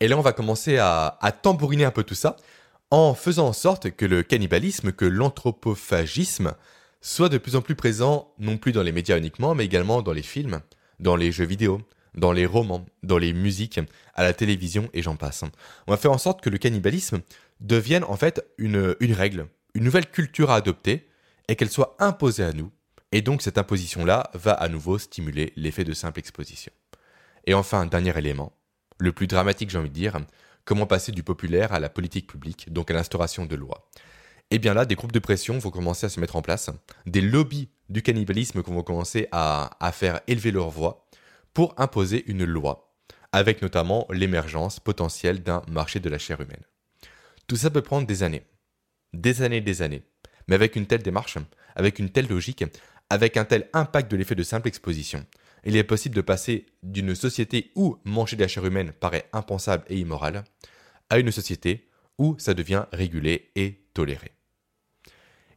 Et 0.00 0.08
là 0.08 0.18
on 0.18 0.22
va 0.22 0.32
commencer 0.32 0.76
à, 0.78 1.18
à 1.20 1.32
tambouriner 1.32 1.84
un 1.84 1.90
peu 1.90 2.04
tout 2.04 2.14
ça, 2.14 2.36
en 2.90 3.14
faisant 3.14 3.48
en 3.48 3.52
sorte 3.52 3.90
que 3.90 4.04
le 4.04 4.22
cannibalisme, 4.22 4.92
que 4.92 5.04
l'anthropophagisme 5.04 6.54
soit 7.00 7.28
de 7.28 7.38
plus 7.38 7.56
en 7.56 7.62
plus 7.62 7.76
présent 7.76 8.34
non 8.38 8.58
plus 8.58 8.72
dans 8.72 8.82
les 8.82 8.92
médias 8.92 9.16
uniquement, 9.16 9.54
mais 9.54 9.64
également 9.64 10.02
dans 10.02 10.12
les 10.12 10.22
films, 10.22 10.60
dans 10.98 11.16
les 11.16 11.32
jeux 11.32 11.46
vidéo, 11.46 11.80
dans 12.14 12.32
les 12.32 12.46
romans, 12.46 12.86
dans 13.02 13.18
les 13.18 13.32
musiques, 13.32 13.80
à 14.14 14.22
la 14.22 14.32
télévision 14.32 14.88
et 14.92 15.02
j'en 15.02 15.16
passe. 15.16 15.44
On 15.86 15.92
va 15.92 15.96
faire 15.96 16.12
en 16.12 16.18
sorte 16.18 16.40
que 16.40 16.50
le 16.50 16.58
cannibalisme 16.58 17.20
devienne 17.60 18.04
en 18.04 18.16
fait 18.16 18.44
une, 18.58 18.96
une 19.00 19.12
règle, 19.12 19.46
une 19.74 19.84
nouvelle 19.84 20.10
culture 20.10 20.50
à 20.50 20.56
adopter 20.56 21.06
et 21.48 21.56
qu'elle 21.56 21.70
soit 21.70 21.96
imposée 21.98 22.44
à 22.44 22.52
nous 22.52 22.70
Et 23.12 23.22
donc 23.22 23.42
cette 23.42 23.58
imposition-là 23.58 24.30
va 24.34 24.52
à 24.52 24.68
nouveau 24.68 24.98
stimuler 24.98 25.52
l'effet 25.56 25.84
de 25.84 25.92
simple 25.92 26.20
exposition. 26.20 26.72
Et 27.46 27.54
enfin, 27.54 27.86
dernier 27.86 28.16
élément, 28.16 28.52
le 28.98 29.12
plus 29.12 29.26
dramatique 29.26 29.70
j'ai 29.70 29.78
envie 29.78 29.88
de 29.88 29.94
dire, 29.94 30.18
comment 30.64 30.86
passer 30.86 31.12
du 31.12 31.22
populaire 31.22 31.72
à 31.72 31.80
la 31.80 31.88
politique 31.88 32.26
publique, 32.28 32.72
donc 32.72 32.90
à 32.90 32.94
l'instauration 32.94 33.46
de 33.46 33.56
lois. 33.56 33.88
Et 34.52 34.56
eh 34.56 34.58
bien 34.58 34.74
là, 34.74 34.84
des 34.84 34.96
groupes 34.96 35.12
de 35.12 35.20
pression 35.20 35.58
vont 35.58 35.70
commencer 35.70 36.06
à 36.06 36.08
se 36.08 36.18
mettre 36.18 36.34
en 36.34 36.42
place, 36.42 36.70
des 37.06 37.20
lobbies 37.20 37.68
du 37.88 38.02
cannibalisme 38.02 38.60
vont 38.62 38.82
commencer 38.82 39.28
à, 39.30 39.70
à 39.78 39.92
faire 39.92 40.20
élever 40.26 40.50
leur 40.50 40.70
voix 40.70 41.06
pour 41.60 41.74
imposer 41.76 42.24
une 42.26 42.46
loi, 42.46 42.96
avec 43.32 43.60
notamment 43.60 44.06
l'émergence 44.10 44.80
potentielle 44.80 45.42
d'un 45.42 45.60
marché 45.68 46.00
de 46.00 46.08
la 46.08 46.16
chair 46.16 46.40
humaine. 46.40 46.64
Tout 47.48 47.56
ça 47.56 47.68
peut 47.68 47.82
prendre 47.82 48.06
des 48.06 48.22
années, 48.22 48.46
des 49.12 49.42
années, 49.42 49.60
des 49.60 49.82
années, 49.82 50.00
mais 50.48 50.54
avec 50.54 50.74
une 50.74 50.86
telle 50.86 51.02
démarche, 51.02 51.36
avec 51.76 51.98
une 51.98 52.08
telle 52.08 52.28
logique, 52.28 52.64
avec 53.10 53.36
un 53.36 53.44
tel 53.44 53.68
impact 53.74 54.10
de 54.10 54.16
l'effet 54.16 54.34
de 54.34 54.42
simple 54.42 54.68
exposition, 54.68 55.26
il 55.62 55.76
est 55.76 55.84
possible 55.84 56.14
de 56.14 56.22
passer 56.22 56.64
d'une 56.82 57.14
société 57.14 57.72
où 57.74 57.98
manger 58.04 58.36
de 58.36 58.40
la 58.40 58.48
chair 58.48 58.64
humaine 58.64 58.92
paraît 58.92 59.28
impensable 59.34 59.84
et 59.90 59.98
immoral, 59.98 60.44
à 61.10 61.18
une 61.18 61.30
société 61.30 61.90
où 62.16 62.36
ça 62.38 62.54
devient 62.54 62.86
régulé 62.90 63.50
et 63.54 63.84
toléré. 63.92 64.32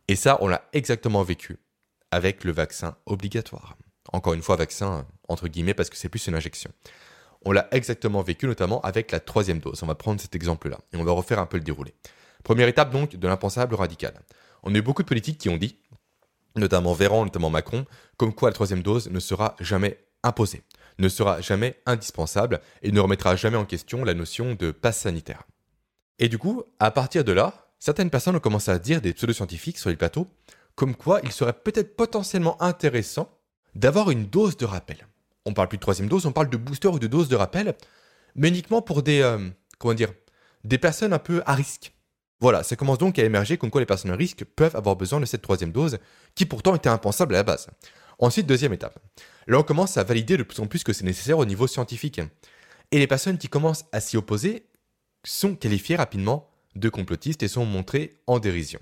Et 0.10 0.18
ça, 0.18 0.38
on 0.42 0.50
l'a 0.50 0.68
exactement 0.74 1.24
vécu 1.24 1.60
avec 2.12 2.44
le 2.44 2.52
vaccin 2.52 2.98
obligatoire. 3.06 3.78
Encore 4.12 4.34
une 4.34 4.42
fois, 4.42 4.56
vaccin 4.56 5.06
entre 5.28 5.48
guillemets 5.48 5.74
parce 5.74 5.89
que 5.89 5.98
c'est 5.98 6.10
plus 6.10 6.28
une 6.28 6.36
injection. 6.36 6.72
On 7.46 7.52
l'a 7.52 7.68
exactement 7.72 8.22
vécu 8.22 8.48
notamment 8.48 8.82
avec 8.82 9.12
la 9.12 9.20
troisième 9.20 9.60
dose. 9.60 9.82
On 9.84 9.88
va 9.88 9.96
prendre 9.96 10.22
cet 10.22 10.36
exemple-là 10.36 10.80
et 10.94 10.98
on 10.98 11.04
va 11.04 11.12
refaire 11.12 11.39
un 11.39 11.46
peu 11.46 11.58
le 11.58 11.63
déroulé. 11.63 11.94
Première 12.44 12.68
étape 12.68 12.92
donc 12.92 13.16
de 13.16 13.28
l'impensable 13.28 13.76
radical. 13.76 14.13
On 14.63 14.74
a 14.74 14.78
eu 14.78 14.82
beaucoup 14.82 15.04
de 15.04 15.08
politiques 15.08 15.38
qui 15.38 15.50
ont 15.50 15.58
dit, 15.58 15.78
notamment 16.56 16.94
Véran, 16.94 17.26
notamment 17.26 17.50
Macron, 17.50 17.86
comme 18.18 18.34
quoi 18.34 18.50
la 18.50 18.54
troisième 18.54 18.82
dose 18.82 19.10
ne 19.10 19.20
sera 19.20 19.56
jamais 19.60 19.98
imposée, 20.24 20.63
ne 21.00 21.10
sera 21.10 21.42
jamais 21.42 21.82
indispensable 21.86 22.62
et 22.82 22.92
ne 22.92 23.00
remettra 23.00 23.36
jamais 23.36 23.58
en 23.58 23.66
question 23.66 24.04
la 24.04 24.13
notion 24.13 24.56
de 24.56 24.72
passe 24.72 25.00
sanitaire. 25.00 25.44
Et 26.20 26.30
du 26.30 26.38
coup, 26.38 26.63
à 26.80 26.92
partir 26.92 27.24
de 27.24 27.32
là, 27.32 27.68
certaines 27.80 28.10
personnes 28.10 28.36
ont 28.36 28.42
commencé 28.42 28.72
à 28.72 28.80
dire, 28.80 29.02
des 29.02 29.13
pseudo-scientifiques 29.13 29.78
sur 29.78 29.89
les 29.89 29.98
plateaux, 29.98 30.28
comme 30.76 30.96
quoi 30.96 31.20
il 31.24 31.32
serait 31.32 31.54
peut-être 31.54 31.96
potentiellement 31.96 32.62
intéressant 32.62 33.30
d'avoir 33.76 34.12
une 34.12 34.26
dose 34.26 34.58
de 34.58 34.66
rappel. 34.66 35.08
On 35.46 35.54
parle 35.54 35.68
plus 35.68 35.78
de 35.78 35.82
troisième 35.82 36.08
dose, 36.08 36.26
on 36.26 36.32
parle 36.32 36.50
de 36.50 36.58
booster 36.58 36.88
ou 36.88 37.00
de 37.00 37.08
dose 37.08 37.28
de 37.28 37.36
rappel, 37.36 37.76
mais 38.36 38.50
uniquement 38.50 38.82
pour 38.82 39.04
des, 39.04 39.22
euh, 39.22 39.50
comment 39.78 39.94
dire, 39.94 40.14
des 40.64 40.78
personnes 40.78 41.14
un 41.14 41.20
peu 41.20 41.42
à 41.46 41.54
risque. 41.54 41.94
Voilà, 42.40 42.64
ça 42.64 42.76
commence 42.76 42.98
donc 42.98 43.20
à 43.20 43.24
émerger 43.24 43.58
comme 43.58 43.70
quoi 43.70 43.82
les 43.82 43.86
personnes 43.86 44.12
à 44.12 44.16
risque 44.16 44.44
peuvent 44.44 44.76
avoir 44.76 44.96
besoin 44.96 45.20
de 45.20 45.26
cette 45.26 45.42
troisième 45.42 45.72
dose, 45.72 45.98
qui 46.36 46.46
pourtant 46.46 46.76
était 46.76 46.90
impensable 46.90 47.36
à 47.36 47.40
la 47.40 47.44
base. 47.44 47.68
Ensuite, 48.20 48.46
deuxième 48.46 48.74
étape. 48.74 49.00
Là, 49.48 49.60
on 49.60 49.64
commence 49.64 49.98
à 49.98 50.04
valider 50.04 50.38
de 50.38 50.44
plus 50.44 50.60
en 50.60 50.68
plus 50.68 50.84
que 50.84 50.94
c'est 50.94 51.06
nécessaire 51.06 51.38
au 51.38 51.46
niveau 51.46 51.68
scientifique. 51.68 52.22
Et 52.92 53.00
les 53.00 53.08
personnes 53.08 53.38
qui 53.38 53.48
commencent 53.48 53.86
à 53.92 54.00
s'y 54.00 54.18
opposer 54.18 54.66
sont 55.26 55.56
qualifiées 55.56 55.96
rapidement 55.96 56.50
de 56.76 56.90
complotistes 56.90 57.44
et 57.44 57.48
sont 57.48 57.66
montrées 57.66 58.20
en 58.28 58.40
dérision. 58.40 58.80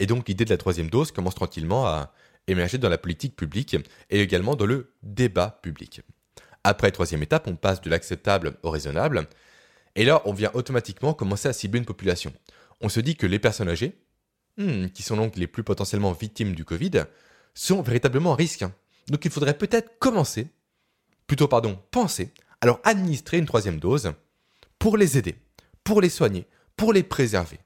Et 0.00 0.06
donc 0.06 0.28
l'idée 0.28 0.44
de 0.44 0.50
la 0.50 0.56
troisième 0.56 0.90
dose 0.90 1.12
commence 1.12 1.34
tranquillement 1.34 1.86
à 1.86 2.12
émerger 2.48 2.78
dans 2.78 2.88
la 2.88 2.98
politique 2.98 3.36
publique 3.36 3.76
et 4.10 4.20
également 4.20 4.56
dans 4.56 4.66
le 4.66 4.92
débat 5.02 5.60
public. 5.62 6.02
Après 6.64 6.90
troisième 6.90 7.22
étape, 7.22 7.46
on 7.46 7.56
passe 7.56 7.80
de 7.80 7.90
l'acceptable 7.90 8.56
au 8.62 8.70
raisonnable, 8.70 9.28
et 9.94 10.04
là 10.04 10.22
on 10.24 10.32
vient 10.32 10.50
automatiquement 10.54 11.14
commencer 11.14 11.48
à 11.48 11.52
cibler 11.52 11.78
une 11.78 11.86
population. 11.86 12.32
On 12.80 12.88
se 12.88 13.00
dit 13.00 13.16
que 13.16 13.26
les 13.26 13.38
personnes 13.38 13.68
âgées, 13.68 13.98
hmm, 14.56 14.86
qui 14.88 15.02
sont 15.02 15.16
donc 15.16 15.36
les 15.36 15.46
plus 15.46 15.62
potentiellement 15.62 16.12
victimes 16.12 16.54
du 16.54 16.64
Covid, 16.64 17.04
sont 17.54 17.82
véritablement 17.82 18.32
en 18.32 18.36
risque. 18.36 18.64
Donc 19.08 19.24
il 19.24 19.30
faudrait 19.30 19.56
peut-être 19.56 19.98
commencer, 19.98 20.48
plutôt 21.26 21.48
pardon, 21.48 21.80
penser, 21.90 22.32
alors 22.60 22.80
administrer 22.84 23.38
une 23.38 23.46
troisième 23.46 23.78
dose 23.78 24.12
pour 24.78 24.96
les 24.96 25.18
aider, 25.18 25.36
pour 25.84 26.00
les 26.00 26.08
soigner, 26.08 26.46
pour 26.76 26.92
les 26.92 27.02
préserver. 27.02 27.58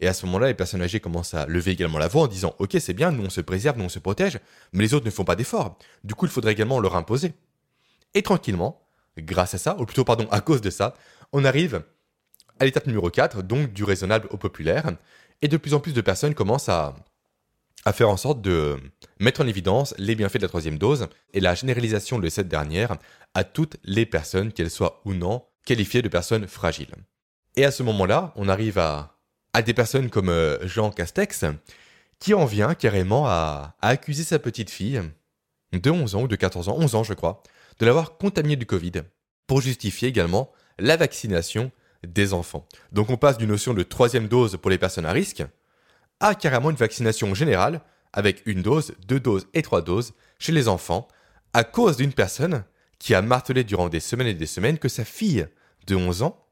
Et 0.00 0.06
à 0.06 0.14
ce 0.14 0.26
moment-là, 0.26 0.46
les 0.46 0.54
personnes 0.54 0.82
âgées 0.82 1.00
commencent 1.00 1.34
à 1.34 1.46
lever 1.46 1.72
également 1.72 1.98
la 1.98 2.08
voix 2.08 2.22
en 2.22 2.26
disant 2.26 2.54
Ok, 2.58 2.76
c'est 2.78 2.92
bien, 2.92 3.10
nous 3.10 3.24
on 3.24 3.30
se 3.30 3.40
préserve, 3.40 3.78
nous 3.78 3.84
on 3.84 3.88
se 3.88 3.98
protège, 3.98 4.38
mais 4.72 4.84
les 4.84 4.94
autres 4.94 5.06
ne 5.06 5.10
font 5.10 5.24
pas 5.24 5.36
d'efforts. 5.36 5.78
Du 6.04 6.14
coup, 6.14 6.26
il 6.26 6.30
faudrait 6.30 6.52
également 6.52 6.78
leur 6.78 6.96
imposer. 6.96 7.32
Et 8.14 8.22
tranquillement, 8.22 8.86
grâce 9.18 9.54
à 9.54 9.58
ça, 9.58 9.76
ou 9.78 9.84
plutôt, 9.84 10.04
pardon, 10.04 10.28
à 10.30 10.40
cause 10.40 10.60
de 10.60 10.70
ça, 10.70 10.94
on 11.32 11.44
arrive 11.44 11.82
à 12.60 12.64
l'étape 12.64 12.86
numéro 12.86 13.10
4, 13.10 13.42
donc 13.42 13.72
du 13.72 13.84
raisonnable 13.84 14.28
au 14.30 14.36
populaire, 14.36 14.92
et 15.42 15.48
de 15.48 15.56
plus 15.56 15.74
en 15.74 15.80
plus 15.80 15.92
de 15.92 16.00
personnes 16.00 16.34
commencent 16.34 16.68
à, 16.68 16.94
à 17.84 17.92
faire 17.92 18.08
en 18.08 18.16
sorte 18.16 18.40
de 18.40 18.76
mettre 19.20 19.40
en 19.40 19.46
évidence 19.46 19.94
les 19.98 20.14
bienfaits 20.14 20.38
de 20.38 20.42
la 20.42 20.48
troisième 20.48 20.78
dose 20.78 21.08
et 21.34 21.40
la 21.40 21.54
généralisation 21.54 22.18
de 22.18 22.28
cette 22.28 22.48
dernière 22.48 22.96
à 23.34 23.44
toutes 23.44 23.76
les 23.84 24.06
personnes, 24.06 24.52
qu'elles 24.52 24.70
soient 24.70 25.00
ou 25.04 25.14
non 25.14 25.44
qualifiées 25.64 26.02
de 26.02 26.08
personnes 26.08 26.46
fragiles. 26.46 26.94
Et 27.56 27.64
à 27.64 27.70
ce 27.70 27.82
moment-là, 27.82 28.32
on 28.36 28.48
arrive 28.48 28.78
à 28.78 29.17
à 29.52 29.62
des 29.62 29.74
personnes 29.74 30.10
comme 30.10 30.28
euh, 30.28 30.58
Jean 30.66 30.90
Castex, 30.90 31.44
qui 32.18 32.34
en 32.34 32.44
vient 32.44 32.74
carrément 32.74 33.26
à, 33.26 33.76
accuser 33.80 34.24
sa 34.24 34.38
petite 34.38 34.70
fille, 34.70 35.02
de 35.72 35.90
11 35.90 36.14
ans 36.14 36.22
ou 36.22 36.28
de 36.28 36.36
14 36.36 36.68
ans, 36.68 36.76
11 36.78 36.94
ans 36.94 37.04
je 37.04 37.14
crois, 37.14 37.42
de 37.78 37.86
l'avoir 37.86 38.16
contaminée 38.16 38.56
du 38.56 38.66
Covid, 38.66 39.02
pour 39.46 39.60
justifier 39.60 40.08
également 40.08 40.50
la 40.78 40.96
vaccination 40.96 41.70
des 42.06 42.32
enfants. 42.32 42.66
Donc 42.92 43.10
on 43.10 43.16
passe 43.16 43.38
d'une 43.38 43.48
notion 43.48 43.74
de 43.74 43.82
troisième 43.82 44.28
dose 44.28 44.56
pour 44.56 44.70
les 44.70 44.78
personnes 44.78 45.06
à 45.06 45.12
risque 45.12 45.44
à 46.20 46.34
carrément 46.34 46.70
une 46.70 46.76
vaccination 46.76 47.34
générale 47.34 47.80
avec 48.12 48.42
une 48.46 48.62
dose, 48.62 48.94
deux 49.06 49.20
doses 49.20 49.46
et 49.54 49.62
trois 49.62 49.82
doses 49.82 50.14
chez 50.38 50.52
les 50.52 50.68
enfants 50.68 51.06
à 51.52 51.64
cause 51.64 51.96
d'une 51.96 52.12
personne 52.12 52.64
qui 52.98 53.14
a 53.14 53.22
martelé 53.22 53.64
durant 53.64 53.88
des 53.88 54.00
semaines 54.00 54.26
et 54.26 54.34
des 54.34 54.46
semaines 54.46 54.78
que 54.78 54.88
sa 54.88 55.04
fille 55.04 55.46
de 55.86 55.94
11 55.94 56.22
ans 56.22 56.44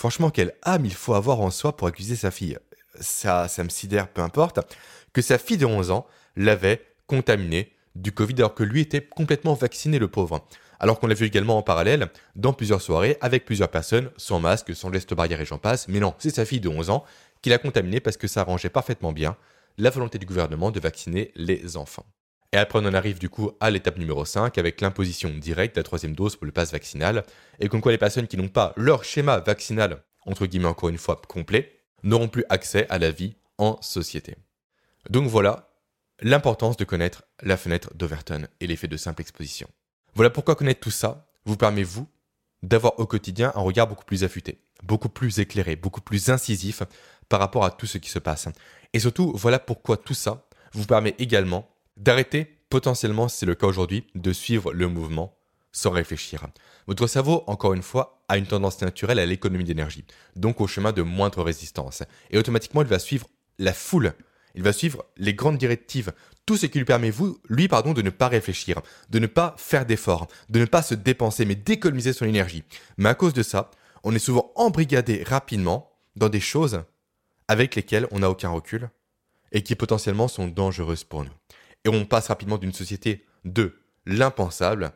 Franchement, 0.00 0.30
quelle 0.30 0.54
âme 0.62 0.86
il 0.86 0.94
faut 0.94 1.12
avoir 1.12 1.42
en 1.42 1.50
soi 1.50 1.76
pour 1.76 1.86
accuser 1.86 2.16
sa 2.16 2.30
fille. 2.30 2.56
Ça, 2.98 3.48
ça 3.48 3.62
me 3.62 3.68
sidère, 3.68 4.08
peu 4.08 4.22
importe, 4.22 4.58
que 5.12 5.20
sa 5.20 5.36
fille 5.36 5.58
de 5.58 5.66
11 5.66 5.90
ans 5.90 6.06
l'avait 6.36 6.80
contaminé 7.06 7.74
du 7.96 8.10
Covid 8.10 8.36
alors 8.38 8.54
que 8.54 8.62
lui 8.62 8.80
était 8.80 9.02
complètement 9.02 9.52
vacciné, 9.52 9.98
le 9.98 10.08
pauvre. 10.08 10.48
Alors 10.78 11.00
qu'on 11.00 11.06
l'a 11.06 11.12
vu 11.12 11.26
également 11.26 11.58
en 11.58 11.62
parallèle 11.62 12.08
dans 12.34 12.54
plusieurs 12.54 12.80
soirées 12.80 13.18
avec 13.20 13.44
plusieurs 13.44 13.68
personnes 13.68 14.10
sans 14.16 14.40
masque, 14.40 14.74
sans 14.74 14.90
geste 14.90 15.12
barrière 15.12 15.42
et 15.42 15.44
j'en 15.44 15.58
passe. 15.58 15.86
Mais 15.86 16.00
non, 16.00 16.14
c'est 16.16 16.34
sa 16.34 16.46
fille 16.46 16.60
de 16.60 16.70
11 16.70 16.88
ans 16.88 17.04
qui 17.42 17.50
l'a 17.50 17.58
contaminé 17.58 18.00
parce 18.00 18.16
que 18.16 18.26
ça 18.26 18.40
arrangeait 18.40 18.70
parfaitement 18.70 19.12
bien 19.12 19.36
la 19.76 19.90
volonté 19.90 20.16
du 20.16 20.24
gouvernement 20.24 20.70
de 20.70 20.80
vacciner 20.80 21.30
les 21.34 21.76
enfants. 21.76 22.06
Et 22.52 22.56
après, 22.56 22.80
on 22.80 22.84
en 22.84 22.94
arrive 22.94 23.18
du 23.18 23.28
coup 23.28 23.52
à 23.60 23.70
l'étape 23.70 23.98
numéro 23.98 24.24
5 24.24 24.58
avec 24.58 24.80
l'imposition 24.80 25.30
directe 25.30 25.76
de 25.76 25.80
la 25.80 25.84
troisième 25.84 26.14
dose 26.14 26.34
pour 26.34 26.46
le 26.46 26.52
pass 26.52 26.72
vaccinal. 26.72 27.24
Et 27.60 27.68
comme 27.68 27.80
quoi 27.80 27.92
les 27.92 27.98
personnes 27.98 28.26
qui 28.26 28.36
n'ont 28.36 28.48
pas 28.48 28.72
leur 28.76 29.04
schéma 29.04 29.38
vaccinal, 29.38 30.02
entre 30.26 30.46
guillemets 30.46 30.66
encore 30.66 30.88
une 30.88 30.98
fois, 30.98 31.20
complet, 31.28 31.80
n'auront 32.02 32.28
plus 32.28 32.44
accès 32.48 32.86
à 32.88 32.98
la 32.98 33.12
vie 33.12 33.36
en 33.58 33.80
société. 33.82 34.36
Donc 35.08 35.28
voilà 35.28 35.68
l'importance 36.22 36.76
de 36.76 36.84
connaître 36.84 37.22
la 37.42 37.56
fenêtre 37.56 37.94
d'Overton 37.94 38.46
et 38.60 38.66
l'effet 38.66 38.88
de 38.88 38.96
simple 38.96 39.22
exposition. 39.22 39.68
Voilà 40.14 40.30
pourquoi 40.30 40.56
connaître 40.56 40.80
tout 40.80 40.90
ça 40.90 41.28
vous 41.44 41.56
permet, 41.56 41.82
vous, 41.82 42.08
d'avoir 42.62 42.98
au 42.98 43.06
quotidien 43.06 43.52
un 43.54 43.60
regard 43.60 43.86
beaucoup 43.86 44.04
plus 44.04 44.24
affûté, 44.24 44.60
beaucoup 44.82 45.08
plus 45.08 45.38
éclairé, 45.38 45.76
beaucoup 45.76 46.00
plus 46.00 46.28
incisif 46.28 46.82
par 47.28 47.40
rapport 47.40 47.64
à 47.64 47.70
tout 47.70 47.86
ce 47.86 47.96
qui 47.96 48.10
se 48.10 48.18
passe. 48.18 48.48
Et 48.92 48.98
surtout, 48.98 49.32
voilà 49.36 49.58
pourquoi 49.58 49.96
tout 49.96 50.14
ça 50.14 50.46
vous 50.72 50.84
permet 50.84 51.14
également 51.18 51.68
d'arrêter 52.00 52.56
potentiellement, 52.70 53.28
si 53.28 53.38
c'est 53.38 53.46
le 53.46 53.54
cas 53.54 53.66
aujourd'hui, 53.66 54.06
de 54.14 54.32
suivre 54.32 54.72
le 54.72 54.88
mouvement 54.88 55.36
sans 55.72 55.90
réfléchir. 55.90 56.46
Votre 56.86 57.06
cerveau, 57.06 57.44
encore 57.46 57.74
une 57.74 57.82
fois, 57.82 58.22
a 58.28 58.38
une 58.38 58.46
tendance 58.46 58.80
naturelle 58.80 59.18
à 59.18 59.26
l'économie 59.26 59.64
d'énergie, 59.64 60.04
donc 60.34 60.60
au 60.60 60.66
chemin 60.66 60.92
de 60.92 61.02
moindre 61.02 61.42
résistance. 61.42 62.02
Et 62.30 62.38
automatiquement, 62.38 62.82
il 62.82 62.88
va 62.88 62.98
suivre 62.98 63.28
la 63.58 63.72
foule, 63.72 64.14
il 64.54 64.62
va 64.62 64.72
suivre 64.72 65.04
les 65.16 65.34
grandes 65.34 65.58
directives, 65.58 66.12
tout 66.46 66.56
ce 66.56 66.66
qui 66.66 66.78
lui 66.78 66.84
permet, 66.84 67.10
vous, 67.10 67.38
lui, 67.48 67.68
pardon, 67.68 67.92
de 67.92 68.02
ne 68.02 68.10
pas 68.10 68.28
réfléchir, 68.28 68.80
de 69.10 69.18
ne 69.18 69.26
pas 69.26 69.54
faire 69.58 69.86
d'efforts, 69.86 70.26
de 70.48 70.58
ne 70.58 70.64
pas 70.64 70.82
se 70.82 70.94
dépenser, 70.94 71.44
mais 71.44 71.54
d'économiser 71.54 72.12
son 72.12 72.24
énergie. 72.24 72.64
Mais 72.96 73.10
à 73.10 73.14
cause 73.14 73.34
de 73.34 73.42
ça, 73.42 73.70
on 74.02 74.14
est 74.14 74.18
souvent 74.18 74.50
embrigadé 74.56 75.22
rapidement 75.24 75.92
dans 76.16 76.28
des 76.28 76.40
choses 76.40 76.82
avec 77.46 77.76
lesquelles 77.76 78.08
on 78.10 78.20
n'a 78.20 78.30
aucun 78.30 78.48
recul 78.48 78.90
et 79.52 79.62
qui 79.62 79.74
potentiellement 79.74 80.28
sont 80.28 80.48
dangereuses 80.48 81.04
pour 81.04 81.24
nous 81.24 81.30
et 81.84 81.88
on 81.88 82.04
passe 82.04 82.28
rapidement 82.28 82.58
d'une 82.58 82.72
société 82.72 83.26
de 83.44 83.74
l'impensable 84.06 84.92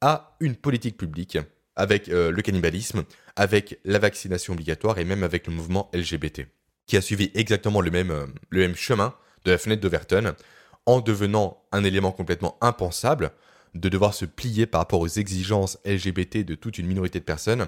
à 0.00 0.36
une 0.40 0.56
politique 0.56 0.96
publique 0.96 1.38
avec 1.76 2.08
euh, 2.08 2.30
le 2.30 2.42
cannibalisme, 2.42 3.04
avec 3.36 3.78
la 3.84 3.98
vaccination 3.98 4.54
obligatoire 4.54 4.98
et 4.98 5.04
même 5.04 5.22
avec 5.22 5.46
le 5.46 5.52
mouvement 5.52 5.90
LGBT, 5.92 6.42
qui 6.86 6.96
a 6.96 7.00
suivi 7.00 7.30
exactement 7.34 7.80
le 7.80 7.90
même, 7.90 8.10
euh, 8.10 8.26
le 8.50 8.60
même 8.60 8.74
chemin 8.74 9.14
de 9.44 9.52
la 9.52 9.58
fenêtre 9.58 9.82
d'Overton, 9.82 10.34
en 10.86 11.00
devenant 11.00 11.62
un 11.72 11.84
élément 11.84 12.12
complètement 12.12 12.56
impensable 12.60 13.32
de 13.74 13.88
devoir 13.88 14.14
se 14.14 14.24
plier 14.24 14.66
par 14.66 14.80
rapport 14.80 15.00
aux 15.00 15.08
exigences 15.08 15.78
LGBT 15.84 16.38
de 16.44 16.54
toute 16.54 16.78
une 16.78 16.86
minorité 16.86 17.18
de 17.18 17.24
personnes, 17.24 17.66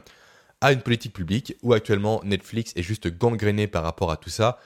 à 0.60 0.72
une 0.72 0.80
politique 0.80 1.12
publique 1.12 1.54
où 1.62 1.72
actuellement 1.72 2.20
Netflix 2.24 2.72
est 2.76 2.82
juste 2.82 3.08
gangréné 3.08 3.66
par 3.66 3.82
rapport 3.82 4.10
à 4.10 4.16
tout 4.16 4.30
ça, 4.30 4.58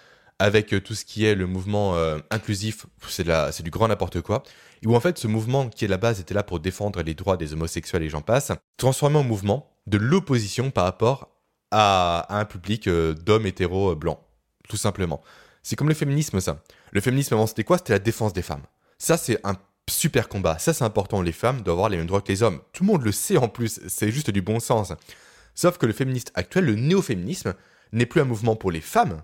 avec 0.42 0.74
euh, 0.74 0.80
tout 0.80 0.96
ce 0.96 1.04
qui 1.04 1.24
est 1.24 1.36
le 1.36 1.46
mouvement 1.46 1.94
euh, 1.94 2.18
inclusif, 2.30 2.86
c'est 3.08 3.62
du 3.62 3.70
grand 3.70 3.86
n'importe 3.86 4.20
quoi, 4.22 4.42
et 4.82 4.88
où 4.88 4.96
en 4.96 5.00
fait 5.00 5.16
ce 5.16 5.28
mouvement 5.28 5.68
qui 5.68 5.84
est 5.84 5.88
la 5.88 5.98
base 5.98 6.18
était 6.18 6.34
là 6.34 6.42
pour 6.42 6.58
défendre 6.58 7.00
les 7.02 7.14
droits 7.14 7.36
des 7.36 7.52
homosexuels 7.52 8.02
et 8.02 8.08
j'en 8.08 8.22
passe, 8.22 8.50
transformé 8.76 9.18
en 9.18 9.22
mouvement 9.22 9.70
de 9.86 9.98
l'opposition 9.98 10.72
par 10.72 10.82
rapport 10.84 11.28
à, 11.70 12.26
un 12.28 12.44
public 12.44 12.88
euh, 12.88 13.14
d'hommes 13.14 13.46
hétéros 13.46 13.94
blancs, 13.94 14.18
tout 14.68 14.76
simplement. 14.76 15.20
C'est 15.62 15.76
comme 15.76 15.88
le 15.88 15.94
féminisme 15.94 16.40
ça. 16.40 16.60
Le 16.90 17.00
féminisme 17.00 17.34
avant 17.34 17.46
c'était 17.46 17.62
quoi? 17.62 17.78
C'était 17.78 17.92
la 17.92 18.00
défense 18.00 18.32
des 18.32 18.42
femmes. 18.42 18.62
Ça 18.98 19.16
c'est 19.16 19.38
un 19.46 19.54
super 19.88 20.28
combat, 20.28 20.58
ça 20.58 20.74
c'est 20.74 20.84
important, 20.84 21.22
les 21.22 21.30
femmes 21.30 21.62
doivent 21.62 21.76
avoir 21.76 21.88
les 21.88 21.98
mêmes 21.98 22.06
droits 22.06 22.20
que 22.20 22.32
les 22.32 22.42
hommes. 22.42 22.60
Tout 22.72 22.82
le 22.82 22.88
monde 22.88 23.02
le 23.02 23.12
sait 23.12 23.36
en 23.36 23.48
plus, 23.48 23.80
c'est 23.86 24.10
juste 24.10 24.30
du 24.30 24.42
bon 24.42 24.58
sens. 24.58 24.92
Sauf 25.54 25.78
que 25.78 25.86
le 25.86 25.92
féministe 25.92 26.32
actuel, 26.34 26.64
le 26.64 26.74
néo-féminisme, 26.74 27.54
n'est 27.92 28.06
plus 28.06 28.20
un 28.20 28.24
mouvement 28.24 28.56
pour 28.56 28.72
les 28.72 28.80
femmes, 28.80 29.22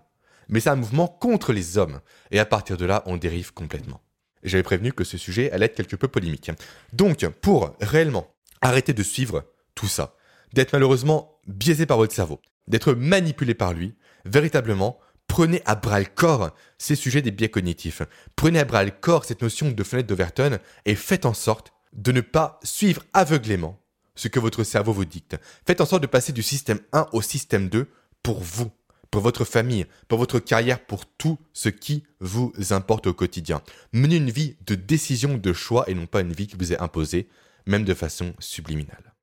mais 0.48 0.61
c'est 0.61 0.70
un 0.70 0.76
mouvement 0.76 1.08
contre 1.08 1.52
les 1.52 1.78
hommes. 1.78 2.00
Et 2.30 2.38
à 2.38 2.44
partir 2.44 2.76
de 2.76 2.84
là, 2.84 3.02
on 3.06 3.16
dérive 3.16 3.52
complètement. 3.52 4.00
J'avais 4.42 4.62
prévenu 4.62 4.92
que 4.92 5.04
ce 5.04 5.18
sujet 5.18 5.50
allait 5.50 5.66
être 5.66 5.76
quelque 5.76 5.96
peu 5.96 6.08
polémique. 6.08 6.50
Donc, 6.92 7.26
pour 7.40 7.76
réellement 7.80 8.34
arrêter 8.61 8.92
de 8.92 9.02
suivre 9.02 9.44
tout 9.74 9.88
ça, 9.88 10.14
d'être 10.52 10.72
malheureusement 10.72 11.40
biaisé 11.46 11.87
par 11.87 11.96
votre 11.96 12.14
cerveau, 12.14 12.40
d'être 12.66 12.92
manipulé 12.92 13.54
par 13.54 13.72
lui, 13.72 13.96
véritablement, 14.24 14.98
prenez 15.26 15.62
à 15.66 15.74
bras 15.74 16.00
le 16.00 16.06
corps 16.06 16.50
ces 16.78 16.94
sujets 16.94 17.22
des 17.22 17.30
biais 17.30 17.48
cognitifs. 17.48 18.02
Prenez 18.37 18.61
à 18.61 18.64
bras 18.64 18.84
le 18.84 18.90
corps 18.90 19.24
cette 19.24 19.42
notion 19.42 19.70
de 19.70 19.82
fenêtre 19.84 20.08
d'Overton 20.08 20.58
et 20.84 20.94
faites 20.94 21.26
en 21.26 21.34
sorte 21.34 21.72
de 21.92 22.12
ne 22.12 22.20
pas 22.20 22.61
suivre 22.62 23.04
aveuglément 23.12 23.80
ce 24.14 24.28
que 24.28 24.40
votre 24.40 24.64
cerveau 24.64 24.92
vous 24.92 25.04
dicte. 25.04 25.37
Faites 25.66 25.80
en 25.80 25.87
sorte 25.87 26.02
de 26.02 26.08
passer 26.08 26.32
du 26.32 26.42
système 26.42 26.80
1 26.92 27.06
au 27.12 27.22
système 27.22 27.68
2 27.68 27.88
pour 28.22 28.40
vous 28.40 28.70
pour 29.11 29.23
votre 29.23 29.44
famille, 29.44 29.87
pour 30.09 30.18
votre 30.18 30.38
carrière, 30.38 30.81
pour 30.81 31.07
tout 31.07 31.38
ce 31.53 31.68
qui 31.68 32.05
vous 32.21 32.53
importe 32.71 33.07
au 33.07 33.14
quotidien. 33.14 33.62
Menez 33.92 34.16
une 34.16 34.31
vie 34.31 34.57
de 34.66 34.75
décision, 34.75 35.38
de 35.38 35.53
choix 35.53 35.88
et 35.88 35.94
non 35.94 36.07
pas 36.07 36.21
une 36.21 36.33
vie 36.33 36.47
qui 36.47 36.57
vous 36.57 36.73
est 36.73 36.81
imposée, 36.81 37.29
même 37.66 37.85
de 37.85 37.94
façon 37.94 38.35
subliminale. 38.38 39.14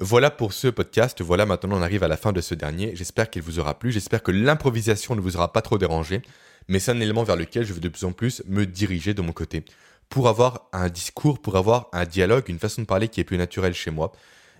Voilà 0.00 0.30
pour 0.30 0.52
ce 0.52 0.68
podcast. 0.68 1.20
Voilà, 1.22 1.44
maintenant 1.44 1.78
on 1.78 1.82
arrive 1.82 2.04
à 2.04 2.08
la 2.08 2.16
fin 2.16 2.32
de 2.32 2.40
ce 2.40 2.54
dernier. 2.54 2.94
J'espère 2.94 3.30
qu'il 3.30 3.42
vous 3.42 3.58
aura 3.58 3.78
plu. 3.78 3.90
J'espère 3.90 4.22
que 4.22 4.30
l'improvisation 4.30 5.16
ne 5.16 5.20
vous 5.20 5.36
aura 5.36 5.52
pas 5.52 5.62
trop 5.62 5.76
dérangé. 5.76 6.22
Mais 6.68 6.78
c'est 6.78 6.92
un 6.92 7.00
élément 7.00 7.24
vers 7.24 7.36
lequel 7.36 7.64
je 7.64 7.72
veux 7.72 7.80
de 7.80 7.88
plus 7.88 8.04
en 8.04 8.12
plus 8.12 8.42
me 8.46 8.66
diriger 8.66 9.14
de 9.14 9.22
mon 9.22 9.32
côté. 9.32 9.64
Pour 10.08 10.28
avoir 10.28 10.68
un 10.72 10.88
discours, 10.88 11.40
pour 11.40 11.56
avoir 11.56 11.88
un 11.92 12.04
dialogue, 12.04 12.44
une 12.48 12.58
façon 12.58 12.82
de 12.82 12.86
parler 12.86 13.08
qui 13.08 13.20
est 13.20 13.24
plus 13.24 13.38
naturelle 13.38 13.74
chez 13.74 13.90
moi 13.90 14.12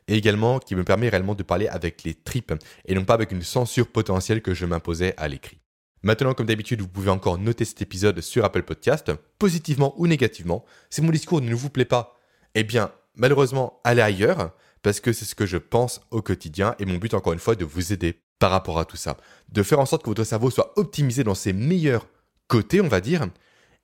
et 0.09 0.17
également 0.17 0.59
qui 0.59 0.75
me 0.75 0.85
permet 0.85 1.09
réellement 1.09 1.35
de 1.35 1.43
parler 1.43 1.69
avec 1.69 2.03
les 2.03 2.15
tripes 2.15 2.55
et 2.87 2.95
non 2.95 3.05
pas 3.05 3.15
avec 3.15 3.31
une 3.31 3.43
censure 3.43 3.87
potentielle 3.87 4.43
que 4.43 4.55
je 4.55 4.67
m'imposais 4.67 5.15
à 5.17 5.29
l'écrit. 5.29 5.59
Maintenant, 6.03 6.35
comme 6.35 6.47
d'habitude, 6.47 6.81
vous 6.81 6.89
pouvez 6.89 7.11
encore 7.11 7.39
noter 7.39 7.65
cet 7.65 7.83
épisode 7.83 8.21
sur 8.21 8.45
Apple 8.45 8.63
Podcast, 8.63 9.13
positivement 9.39 9.95
ou 9.97 10.07
négativement. 10.07 10.65
Si 10.91 11.03
mon 11.03 11.11
discours 11.11 11.41
ne 11.41 11.55
vous 11.55 11.71
plaît 11.71 11.85
pas, 11.85 12.17
eh 12.55 12.63
bien, 12.65 12.93
malheureusement, 13.17 13.81
allez 13.85 14.03
ailleurs, 14.03 14.53
parce 14.83 15.01
que 15.01 15.13
c'est 15.13 15.25
ce 15.25 15.35
que 15.35 15.47
je 15.47 15.57
pense 15.57 16.01
au 16.11 16.23
quotidien, 16.23 16.77
et 16.79 16.87
mon 16.87 16.99
but, 16.99 17.15
encore 17.15 17.33
une 17.33 17.41
fois, 17.41 17.57
de 17.57 17.65
vous 17.65 17.93
aider 17.93 18.21
par 18.39 18.53
rapport 18.53 18.79
à 18.79 18.85
tout 18.85 18.97
ça. 18.97 19.17
De 19.49 19.65
faire 19.65 19.81
en 19.81 19.87
sorte 19.87 20.05
que 20.05 20.11
votre 20.11 20.23
cerveau 20.23 20.51
soit 20.51 20.73
optimisé 20.77 21.25
dans 21.25 21.35
ses 21.35 21.53
meilleurs 21.53 22.07
côtés, 22.47 22.81
on 22.81 22.89
va 22.89 23.01
dire, 23.01 23.27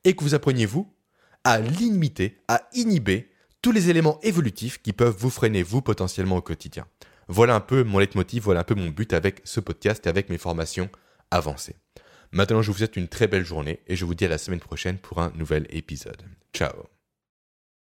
et 0.05 0.15
que 0.15 0.23
vous 0.23 0.35
appreniez, 0.35 0.67
vous, 0.67 0.95
à 1.43 1.59
limiter, 1.59 2.39
à 2.47 2.63
inhiber 2.75 3.29
tous 3.64 3.72
les 3.72 3.88
éléments 3.88 4.20
évolutifs 4.22 4.83
qui 4.83 4.92
peuvent 4.92 5.16
vous 5.18 5.31
freiner, 5.31 5.62
vous, 5.62 5.81
potentiellement 5.81 6.37
au 6.37 6.42
quotidien. 6.42 6.87
Voilà 7.29 7.55
un 7.55 7.61
peu 7.61 7.83
mon 7.83 7.98
leitmotiv, 7.98 8.42
voilà 8.42 8.61
un 8.61 8.64
peu 8.64 8.74
mon 8.74 8.90
but 8.90 9.14
avec 9.14 9.40
ce 9.44 9.59
podcast 9.59 10.05
et 10.05 10.11
avec 10.11 10.29
mes 10.29 10.37
formations 10.37 10.90
avancées. 11.31 11.77
Maintenant, 12.31 12.61
je 12.61 12.70
vous 12.70 12.77
souhaite 12.77 12.96
une 12.96 13.09
très 13.09 13.27
belle 13.27 13.46
journée 13.46 13.81
et 13.87 13.96
je 13.96 14.05
vous 14.05 14.14
dis 14.14 14.27
à 14.27 14.29
la 14.29 14.37
semaine 14.37 14.61
prochaine 14.61 14.98
pour 14.98 15.22
un 15.22 15.33
nouvel 15.35 15.66
épisode. 15.70 16.20
Ciao 16.53 16.94